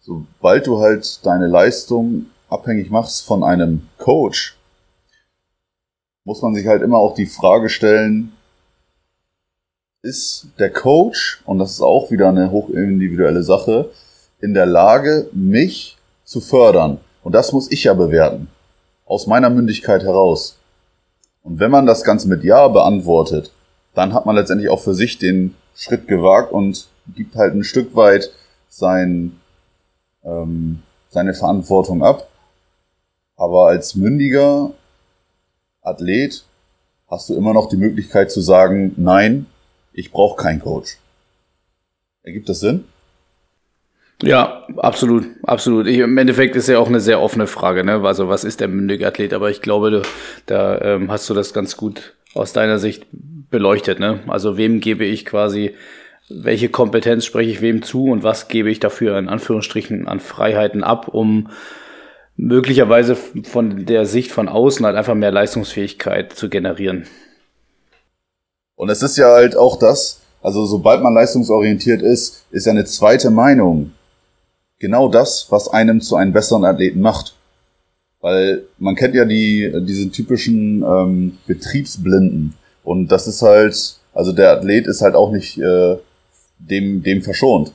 Sobald 0.01 0.65
du 0.65 0.79
halt 0.79 1.25
deine 1.25 1.47
Leistung 1.47 2.27
abhängig 2.49 2.89
machst 2.89 3.25
von 3.25 3.43
einem 3.43 3.87
Coach, 3.97 4.57
muss 6.23 6.41
man 6.41 6.55
sich 6.55 6.65
halt 6.65 6.81
immer 6.81 6.97
auch 6.97 7.13
die 7.13 7.27
Frage 7.27 7.69
stellen, 7.69 8.31
ist 10.01 10.47
der 10.59 10.71
Coach, 10.71 11.41
und 11.45 11.59
das 11.59 11.71
ist 11.71 11.81
auch 11.81 12.11
wieder 12.11 12.29
eine 12.29 12.51
hochindividuelle 12.51 13.43
Sache, 13.43 13.91
in 14.39 14.53
der 14.53 14.65
Lage, 14.65 15.29
mich 15.33 15.97
zu 16.23 16.41
fördern. 16.41 16.99
Und 17.23 17.33
das 17.33 17.51
muss 17.51 17.71
ich 17.71 17.83
ja 17.85 17.93
bewerten. 17.93 18.47
Aus 19.05 19.27
meiner 19.27 19.49
Mündigkeit 19.49 20.03
heraus. 20.03 20.57
Und 21.45 21.59
wenn 21.59 21.69
man 21.69 21.85
das 21.85 22.03
Ganze 22.03 22.27
mit 22.27 22.43
Ja 22.43 22.67
beantwortet, 22.67 23.51
dann 23.93 24.13
hat 24.13 24.25
man 24.25 24.35
letztendlich 24.35 24.69
auch 24.69 24.81
für 24.81 24.95
sich 24.95 25.19
den 25.19 25.53
Schritt 25.75 26.07
gewagt 26.07 26.51
und 26.51 26.87
gibt 27.15 27.35
halt 27.35 27.53
ein 27.53 27.63
Stück 27.63 27.95
weit 27.95 28.31
sein, 28.67 29.39
ähm, 30.23 30.81
seine 31.09 31.35
Verantwortung 31.35 32.03
ab. 32.03 32.27
Aber 33.35 33.67
als 33.67 33.93
mündiger 33.93 34.71
Athlet 35.81 36.45
hast 37.07 37.29
du 37.29 37.35
immer 37.35 37.53
noch 37.53 37.69
die 37.69 37.77
Möglichkeit 37.77 38.31
zu 38.31 38.41
sagen, 38.41 38.93
nein, 38.97 39.45
ich 39.93 40.11
brauche 40.11 40.41
keinen 40.41 40.61
Coach. 40.61 40.97
Ergibt 42.23 42.49
das 42.49 42.59
Sinn? 42.59 42.85
Ja, 44.23 44.65
absolut, 44.77 45.25
absolut. 45.43 45.87
Ich, 45.87 45.97
Im 45.97 46.17
Endeffekt 46.17 46.55
ist 46.55 46.69
ja 46.69 46.79
auch 46.79 46.87
eine 46.87 47.01
sehr 47.01 47.21
offene 47.21 47.47
Frage, 47.47 47.83
ne? 47.83 48.01
Also 48.03 48.29
was 48.29 48.43
ist 48.43 48.61
der 48.61 48.69
mündige 48.69 49.07
Athlet? 49.07 49.33
Aber 49.33 49.49
ich 49.49 49.61
glaube, 49.61 49.91
du, 49.91 50.01
da 50.45 50.79
ähm, 50.81 51.11
hast 51.11 51.29
du 51.29 51.33
das 51.33 51.53
ganz 51.53 51.75
gut 51.75 52.13
aus 52.33 52.53
deiner 52.53 52.79
Sicht 52.79 53.05
beleuchtet, 53.11 53.99
ne? 53.99 54.21
Also 54.27 54.57
wem 54.57 54.79
gebe 54.79 55.03
ich 55.03 55.25
quasi, 55.25 55.75
welche 56.29 56.69
Kompetenz 56.69 57.25
spreche 57.25 57.51
ich 57.51 57.61
wem 57.61 57.81
zu 57.81 58.05
und 58.05 58.23
was 58.23 58.47
gebe 58.47 58.69
ich 58.69 58.79
dafür 58.79 59.17
in 59.19 59.27
Anführungsstrichen 59.27 60.07
an 60.07 60.21
Freiheiten 60.21 60.83
ab, 60.83 61.09
um 61.09 61.49
möglicherweise 62.37 63.15
von 63.15 63.85
der 63.85 64.05
Sicht 64.05 64.31
von 64.31 64.47
außen 64.47 64.85
halt 64.85 64.95
einfach 64.95 65.15
mehr 65.15 65.31
Leistungsfähigkeit 65.31 66.33
zu 66.33 66.49
generieren. 66.49 67.05
Und 68.75 68.89
es 68.89 69.01
ist 69.01 69.17
ja 69.17 69.27
halt 69.27 69.57
auch 69.57 69.77
das, 69.77 70.21
also 70.41 70.65
sobald 70.65 71.01
man 71.01 71.13
leistungsorientiert 71.13 72.01
ist, 72.01 72.45
ist 72.51 72.65
ja 72.65 72.71
eine 72.71 72.85
zweite 72.85 73.29
Meinung 73.29 73.91
genau 74.79 75.09
das, 75.09 75.47
was 75.49 75.67
einem 75.67 76.01
zu 76.01 76.15
einem 76.15 76.33
besseren 76.33 76.65
Athleten 76.65 77.01
macht. 77.01 77.35
Weil 78.21 78.63
man 78.79 78.95
kennt 78.95 79.15
ja 79.15 79.25
die, 79.25 79.71
diese 79.85 80.09
typischen 80.09 80.83
ähm, 80.83 81.37
Betriebsblinden. 81.45 82.55
Und 82.83 83.09
das 83.09 83.27
ist 83.27 83.41
halt, 83.41 83.97
also 84.13 84.31
der 84.31 84.51
Athlet 84.51 84.87
ist 84.87 85.01
halt 85.01 85.15
auch 85.15 85.31
nicht 85.31 85.57
äh, 85.57 85.97
dem, 86.59 87.03
dem 87.03 87.21
verschont. 87.21 87.71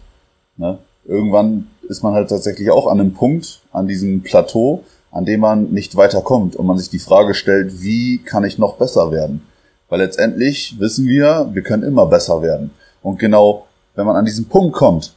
Ne? 0.57 0.79
Irgendwann 1.05 1.69
ist 1.89 2.03
man 2.03 2.15
halt 2.15 2.29
tatsächlich 2.29 2.71
auch 2.71 2.87
an 2.87 3.01
einem 3.01 3.15
Punkt, 3.15 3.63
an 3.73 3.87
diesem 3.87 4.23
Plateau, 4.23 4.85
an 5.11 5.25
dem 5.25 5.41
man 5.41 5.71
nicht 5.71 5.97
weiterkommt 5.97 6.57
und 6.57 6.67
man 6.67 6.79
sich 6.79 6.89
die 6.89 6.99
Frage 6.99 7.35
stellt, 7.35 7.83
wie 7.83 8.19
kann 8.19 8.45
ich 8.45 8.59
noch 8.59 8.77
besser 8.77 9.11
werden? 9.11 9.43
Weil 9.89 10.01
letztendlich 10.01 10.79
wissen 10.79 11.07
wir, 11.07 11.51
wir 11.53 11.63
können 11.63 11.83
immer 11.83 12.07
besser 12.07 12.43
werden. 12.43 12.71
Und 13.03 13.19
genau, 13.19 13.67
wenn 13.97 14.07
man 14.07 14.17
an 14.17 14.25
diesen 14.25 14.49
Punkt 14.49 14.75
kommt, 14.75 15.15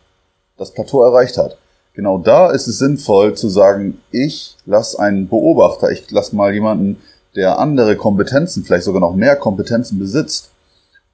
das 0.57 0.73
Plateau 0.73 1.03
erreicht 1.03 1.37
hat, 1.37 1.57
genau 1.93 2.17
da 2.17 2.51
ist 2.51 2.67
es 2.67 2.79
sinnvoll 2.79 3.35
zu 3.35 3.49
sagen, 3.49 4.01
ich 4.11 4.57
lasse 4.65 4.99
einen 4.99 5.27
Beobachter, 5.27 5.91
ich 5.91 6.09
lasse 6.11 6.35
mal 6.35 6.53
jemanden, 6.53 7.01
der 7.35 7.59
andere 7.59 7.95
Kompetenzen, 7.95 8.63
vielleicht 8.63 8.83
sogar 8.83 9.01
noch 9.01 9.15
mehr 9.15 9.35
Kompetenzen 9.35 9.97
besitzt 9.97 10.51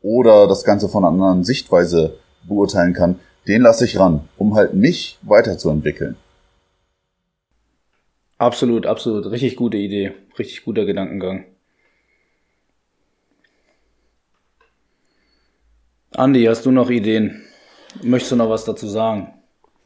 oder 0.02 0.48
das 0.48 0.64
Ganze 0.64 0.90
von 0.90 1.04
einer 1.04 1.14
anderen 1.14 1.44
Sichtweise 1.44 2.16
beurteilen 2.48 2.94
kann, 2.94 3.20
den 3.48 3.62
lasse 3.62 3.86
ich 3.86 3.98
ran, 4.00 4.28
um 4.38 4.56
halt 4.56 4.74
mich 4.74 5.18
weiterzuentwickeln. 5.22 6.16
Absolut, 8.38 8.86
absolut. 8.86 9.30
Richtig 9.32 9.58
gute 9.58 9.78
Idee. 9.78 10.14
Richtig 10.38 10.64
guter 10.64 10.86
Gedankengang. 10.86 11.46
Andi, 16.12 16.46
hast 16.46 16.66
du 16.66 16.72
noch 16.72 16.90
Ideen? 16.90 17.46
Möchtest 18.02 18.32
du 18.32 18.36
noch 18.38 18.50
was 18.50 18.66
dazu 18.66 18.88
sagen? 18.88 19.34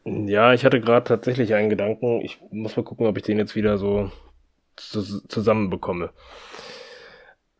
Ja, 0.05 0.53
ich 0.53 0.65
hatte 0.65 0.81
gerade 0.81 1.05
tatsächlich 1.05 1.53
einen 1.53 1.69
Gedanken. 1.69 2.21
Ich 2.21 2.39
muss 2.51 2.75
mal 2.75 2.83
gucken, 2.83 3.07
ob 3.07 3.17
ich 3.17 3.23
den 3.23 3.37
jetzt 3.37 3.55
wieder 3.55 3.77
so 3.77 4.11
zusammenbekomme. 4.75 6.09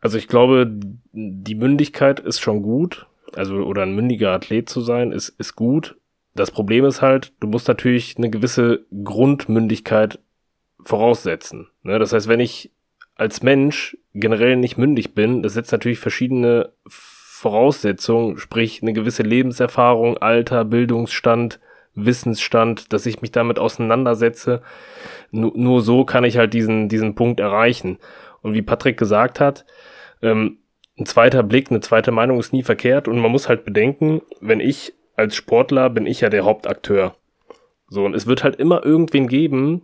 Also 0.00 0.18
ich 0.18 0.28
glaube, 0.28 0.70
die 1.12 1.54
Mündigkeit 1.54 2.20
ist 2.20 2.40
schon 2.40 2.62
gut, 2.62 3.06
also 3.34 3.56
oder 3.56 3.82
ein 3.82 3.94
mündiger 3.94 4.32
Athlet 4.32 4.68
zu 4.68 4.82
sein, 4.82 5.12
ist, 5.12 5.30
ist 5.30 5.56
gut. 5.56 5.96
Das 6.34 6.50
Problem 6.50 6.84
ist 6.84 7.00
halt, 7.00 7.32
du 7.40 7.46
musst 7.46 7.68
natürlich 7.68 8.18
eine 8.18 8.28
gewisse 8.28 8.84
Grundmündigkeit 9.04 10.18
voraussetzen. 10.84 11.68
Ne? 11.82 11.98
Das 11.98 12.12
heißt, 12.12 12.28
wenn 12.28 12.40
ich 12.40 12.70
als 13.14 13.42
Mensch 13.42 13.96
generell 14.12 14.56
nicht 14.56 14.76
mündig 14.76 15.14
bin, 15.14 15.42
das 15.42 15.54
setzt 15.54 15.72
natürlich 15.72 16.00
verschiedene 16.00 16.72
Voraussetzungen, 16.86 18.38
sprich 18.38 18.82
eine 18.82 18.92
gewisse 18.92 19.22
Lebenserfahrung, 19.22 20.18
Alter, 20.18 20.64
Bildungsstand, 20.64 21.60
Wissensstand, 21.94 22.92
dass 22.92 23.06
ich 23.06 23.22
mich 23.22 23.32
damit 23.32 23.58
auseinandersetze. 23.58 24.62
Nur, 25.30 25.52
nur 25.54 25.82
so 25.82 26.04
kann 26.04 26.24
ich 26.24 26.38
halt 26.38 26.54
diesen, 26.54 26.88
diesen 26.88 27.14
Punkt 27.14 27.40
erreichen. 27.40 27.98
Und 28.42 28.54
wie 28.54 28.62
Patrick 28.62 28.98
gesagt 28.98 29.40
hat, 29.40 29.64
ähm, 30.22 30.58
ein 30.98 31.06
zweiter 31.06 31.42
Blick, 31.42 31.70
eine 31.70 31.80
zweite 31.80 32.12
Meinung 32.12 32.38
ist 32.38 32.52
nie 32.52 32.62
verkehrt 32.62 33.08
und 33.08 33.18
man 33.18 33.30
muss 33.30 33.48
halt 33.48 33.64
bedenken, 33.64 34.22
wenn 34.40 34.60
ich 34.60 34.94
als 35.16 35.34
Sportler 35.34 35.90
bin 35.90 36.06
ich 36.06 36.20
ja 36.20 36.28
der 36.28 36.44
Hauptakteur. 36.44 37.14
So, 37.88 38.04
und 38.04 38.14
es 38.14 38.26
wird 38.26 38.44
halt 38.44 38.56
immer 38.56 38.84
irgendwen 38.84 39.28
geben, 39.28 39.82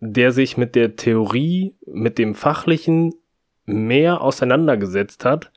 der 0.00 0.32
sich 0.32 0.56
mit 0.56 0.74
der 0.74 0.96
Theorie, 0.96 1.74
mit 1.86 2.18
dem 2.18 2.34
Fachlichen 2.34 3.14
mehr 3.64 4.20
auseinandergesetzt 4.20 5.24
hat, 5.24 5.52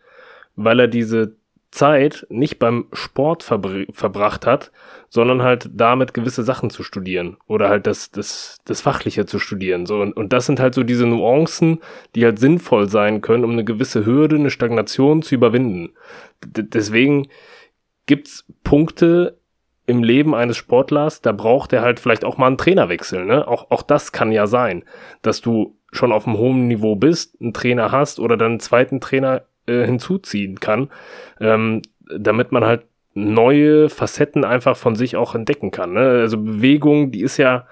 weil 0.55 0.79
er 0.79 0.87
diese 0.87 1.35
Zeit 1.72 2.28
nicht 2.30 2.59
beim 2.59 2.88
Sport 2.91 3.43
verbracht 3.43 4.45
hat, 4.45 4.72
sondern 5.09 5.41
halt 5.41 5.69
damit 5.74 6.13
gewisse 6.13 6.43
Sachen 6.43 6.69
zu 6.69 6.84
studieren 6.84 7.38
oder 7.47 7.69
halt 7.69 7.88
das, 7.88 8.11
das, 8.11 8.59
das 8.65 8.82
Fachliche 8.82 9.26
zu 9.26 9.39
studieren. 9.39 9.86
So, 9.86 10.01
und, 10.01 10.13
und 10.13 10.34
das 10.34 10.45
sind 10.45 10.59
halt 10.59 10.76
so 10.76 10.84
diese 10.84 11.07
Nuancen, 11.07 11.80
die 12.13 12.26
halt 12.26 12.39
sinnvoll 12.39 12.89
sein 12.89 13.22
können, 13.22 13.45
um 13.45 13.51
eine 13.51 13.63
gewisse 13.63 14.05
Hürde, 14.05 14.36
eine 14.36 14.49
Stagnation 14.49 15.22
zu 15.22 15.36
überwinden. 15.36 15.93
D 16.45 16.63
deswegen 16.63 17.30
gibt's 18.05 18.45
Punkte 18.63 19.38
im 19.88 20.03
Leben 20.03 20.36
eines 20.36 20.57
Sportlers, 20.57 21.22
da 21.22 21.32
braucht 21.32 21.74
er 21.74 21.82
halt 21.82 21.99
vielleicht 21.99 22.26
auch 22.26 22.38
mal 22.38 22.47
einen 22.47 22.57
Trainerwechsel. 22.57 23.26
Ne? 23.26 23.47
Auch, 23.47 23.72
auch 23.72 23.82
das 23.82 24.11
kann 24.11 24.32
ja 24.32 24.45
sein, 24.45 24.84
dass 25.22 25.41
du 25.41 25.78
schon 25.91 26.11
auf 26.11 26.28
einem 26.28 26.38
hohen 26.38 26.67
Niveau 26.67 26.95
bist, 26.95 27.36
einen 27.41 27.53
Trainer 27.53 27.91
hast 27.91 28.19
oder 28.19 28.38
dann 28.38 28.51
einen 28.51 28.59
zweiten 28.59 29.01
Trainer 29.01 29.43
äh, 29.72 29.86
hinzuziehen 29.86 30.59
kann, 30.59 30.89
ähm, 31.39 31.82
damit 32.15 32.51
man 32.51 32.65
halt 32.65 32.84
neue 33.13 33.89
Facetten 33.89 34.45
einfach 34.45 34.78
von 34.78 34.95
sich 34.95 35.15
auch 35.15 35.36
entdecken 35.36 35.72
kann. 35.72 35.93
Ne? 35.93 36.01
Also 36.01 36.38
Bewegung, 36.38 37.11
die 37.11 37.22
ist 37.22 37.38
ja, 37.38 37.67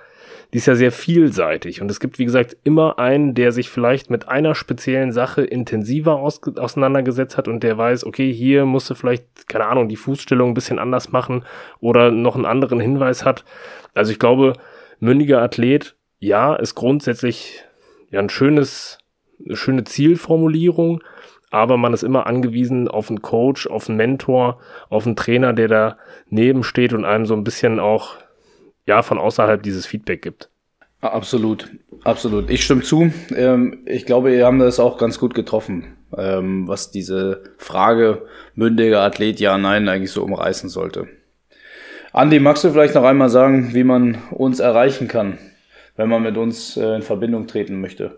die 0.54 0.58
ist 0.58 0.66
ja 0.66 0.76
sehr 0.76 0.92
vielseitig. 0.92 1.82
Und 1.82 1.90
es 1.92 2.00
gibt, 2.00 2.20
wie 2.20 2.26
gesagt, 2.26 2.58
immer 2.64 3.00
einen, 3.00 3.36
der 3.36 3.52
sich 3.52 3.70
vielleicht 3.70 4.10
mit 4.10 4.28
einer 4.28 4.56
speziellen 4.56 5.12
Sache 5.12 5.44
intensiver 5.44 6.16
aus, 6.16 6.42
auseinandergesetzt 6.58 7.38
hat 7.38 7.48
und 7.48 7.64
der 7.64 7.78
weiß, 7.78 8.06
okay, 8.06 8.34
hier 8.34 8.66
musst 8.66 8.90
du 8.90 8.96
vielleicht, 8.96 9.48
keine 9.48 9.68
Ahnung, 9.68 9.88
die 9.88 9.96
Fußstellung 9.96 10.52
ein 10.52 10.56
bisschen 10.56 10.80
anders 10.80 11.12
machen 11.12 11.46
oder 11.80 12.12
noch 12.12 12.36
einen 12.36 12.46
anderen 12.46 12.80
Hinweis 12.80 13.24
hat. 13.24 13.46
Also 13.94 14.12
ich 14.12 14.20
glaube, 14.20 14.54
mündiger 15.00 15.42
Athlet, 15.42 15.96
ja, 16.20 16.56
ist 16.56 16.76
grundsätzlich 16.76 17.64
ja 18.12 18.20
ein 18.20 18.30
schönes 18.30 18.98
eine 19.46 19.56
schöne 19.56 19.84
Zielformulierung, 19.84 21.02
aber 21.50 21.78
man 21.78 21.94
ist 21.94 22.04
immer 22.04 22.28
angewiesen 22.28 22.88
auf 22.88 23.10
einen 23.10 23.22
Coach, 23.22 23.68
auf 23.68 23.90
einen 23.90 23.98
Mentor, 23.98 24.60
auf 24.90 25.06
einen 25.06 25.16
Trainer, 25.16 25.54
der 25.54 25.98
daneben 26.30 26.64
steht 26.64 26.94
und 26.94 27.06
einem 27.06 27.26
so 27.26 27.34
ein 27.34 27.44
bisschen 27.44 27.80
auch 27.80 28.16
ja 28.86 29.02
von 29.02 29.18
außerhalb 29.18 29.62
dieses 29.62 29.86
Feedback 29.86 30.22
gibt. 30.22 30.50
Absolut, 31.02 31.70
absolut. 32.04 32.50
Ich 32.50 32.64
stimme 32.64 32.82
zu. 32.82 33.12
Ähm, 33.36 33.80
ich 33.86 34.06
glaube, 34.06 34.36
ihr 34.36 34.46
habt 34.46 34.60
das 34.60 34.80
auch 34.80 34.98
ganz 34.98 35.18
gut 35.18 35.34
getroffen, 35.34 35.96
ähm, 36.18 36.68
was 36.68 36.92
diese 36.92 37.44
Frage 37.58 38.24
mündiger 38.54 39.02
Athlet 39.02 39.40
ja, 39.40 39.58
nein 39.58 39.88
eigentlich 39.88 40.12
so 40.12 40.24
umreißen 40.24 40.70
sollte. 40.70 41.08
Andi, 42.12 42.40
magst 42.40 42.64
du 42.64 42.72
vielleicht 42.72 42.96
noch 42.96 43.04
einmal 43.04 43.30
sagen, 43.30 43.74
wie 43.74 43.84
man 43.84 44.18
uns 44.32 44.60
erreichen 44.60 45.08
kann, 45.08 45.38
wenn 45.96 46.10
man 46.10 46.24
mit 46.24 46.38
uns 46.38 46.76
äh, 46.76 46.96
in 46.96 47.02
Verbindung 47.02 47.48
treten 47.48 47.80
möchte? 47.80 48.18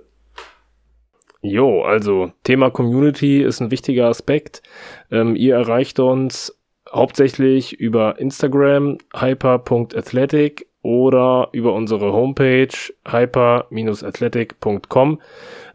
Jo, 1.42 1.82
also 1.82 2.32
Thema 2.44 2.70
Community 2.70 3.42
ist 3.42 3.62
ein 3.62 3.72
wichtiger 3.72 4.08
Aspekt. 4.08 4.62
Ähm, 5.10 5.36
ihr 5.36 5.56
erreicht 5.56 6.00
uns 6.00 6.56
hauptsächlich 6.92 7.80
über 7.80 8.20
Instagram 8.20 9.00
hyper.athletic 9.16 10.68
oder 10.84 11.50
über 11.52 11.74
unsere 11.74 12.14
Homepage 12.14 12.70
hyper-athletic.com. 13.08 15.20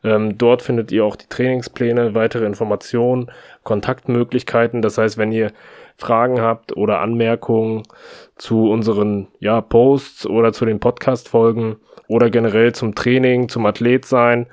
Ähm, 0.05 0.39
dort 0.39 0.63
findet 0.63 0.93
ihr 0.93 1.05
auch 1.05 1.17
die 1.17 1.29
Trainingspläne, 1.29 2.15
weitere 2.15 2.47
Informationen, 2.47 3.33
Kontaktmöglichkeiten. 3.63 4.83
Das 4.83 4.99
heißt, 4.99 5.19
wenn 5.19 5.33
ihr 5.33 5.51
Fragen 5.97 6.41
habt 6.41 6.77
oder 6.77 7.01
Anmerkungen 7.01 7.83
zu 8.37 8.71
unseren 8.71 9.29
ja, 9.41 9.61
Posts 9.61 10.27
oder 10.27 10.53
zu 10.53 10.65
den 10.65 10.81
Podcast-Folgen 10.81 11.77
oder 12.09 12.31
generell 12.31 12.73
zum 12.73 12.95
Training, 12.95 13.49
zum 13.49 13.67
Athlet 13.67 14.05
sein, 14.05 14.47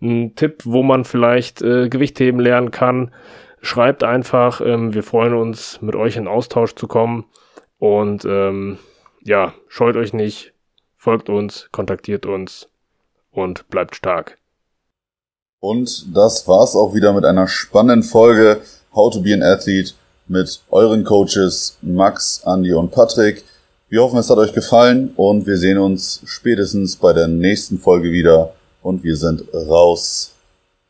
ein 0.00 0.34
Tipp, 0.34 0.62
wo 0.64 0.82
man 0.82 1.04
vielleicht 1.04 1.62
äh, 1.62 1.88
Gewichtheben 1.88 2.40
lernen 2.40 2.70
kann, 2.70 3.12
schreibt 3.60 4.04
einfach. 4.04 4.60
Ähm, 4.60 4.94
wir 4.94 5.02
freuen 5.02 5.34
uns, 5.34 5.80
mit 5.80 5.96
euch 5.96 6.16
in 6.16 6.28
Austausch 6.28 6.74
zu 6.74 6.86
kommen. 6.86 7.24
Und 7.78 8.24
ähm, 8.24 8.78
ja, 9.24 9.54
scheut 9.68 9.96
euch 9.96 10.12
nicht, 10.12 10.52
folgt 10.96 11.28
uns, 11.28 11.68
kontaktiert 11.72 12.26
uns 12.26 12.68
und 13.30 13.68
bleibt 13.68 13.94
stark. 13.94 14.38
Und 15.60 16.16
das 16.16 16.46
war's 16.46 16.76
auch 16.76 16.94
wieder 16.94 17.12
mit 17.12 17.24
einer 17.24 17.48
spannenden 17.48 18.08
Folge 18.08 18.60
How 18.94 19.12
to 19.12 19.20
be 19.20 19.34
an 19.34 19.42
Athlete 19.42 19.92
mit 20.28 20.60
euren 20.70 21.04
Coaches 21.04 21.78
Max, 21.82 22.42
Andy 22.44 22.72
und 22.72 22.90
Patrick. 22.90 23.44
Wir 23.90 24.02
hoffen, 24.02 24.18
es 24.18 24.28
hat 24.28 24.36
euch 24.36 24.52
gefallen 24.52 25.12
und 25.16 25.46
wir 25.46 25.56
sehen 25.56 25.78
uns 25.78 26.20
spätestens 26.26 26.94
bei 26.94 27.14
der 27.14 27.26
nächsten 27.26 27.78
Folge 27.78 28.12
wieder 28.12 28.52
und 28.82 29.02
wir 29.02 29.16
sind 29.16 29.44
raus. 29.54 30.34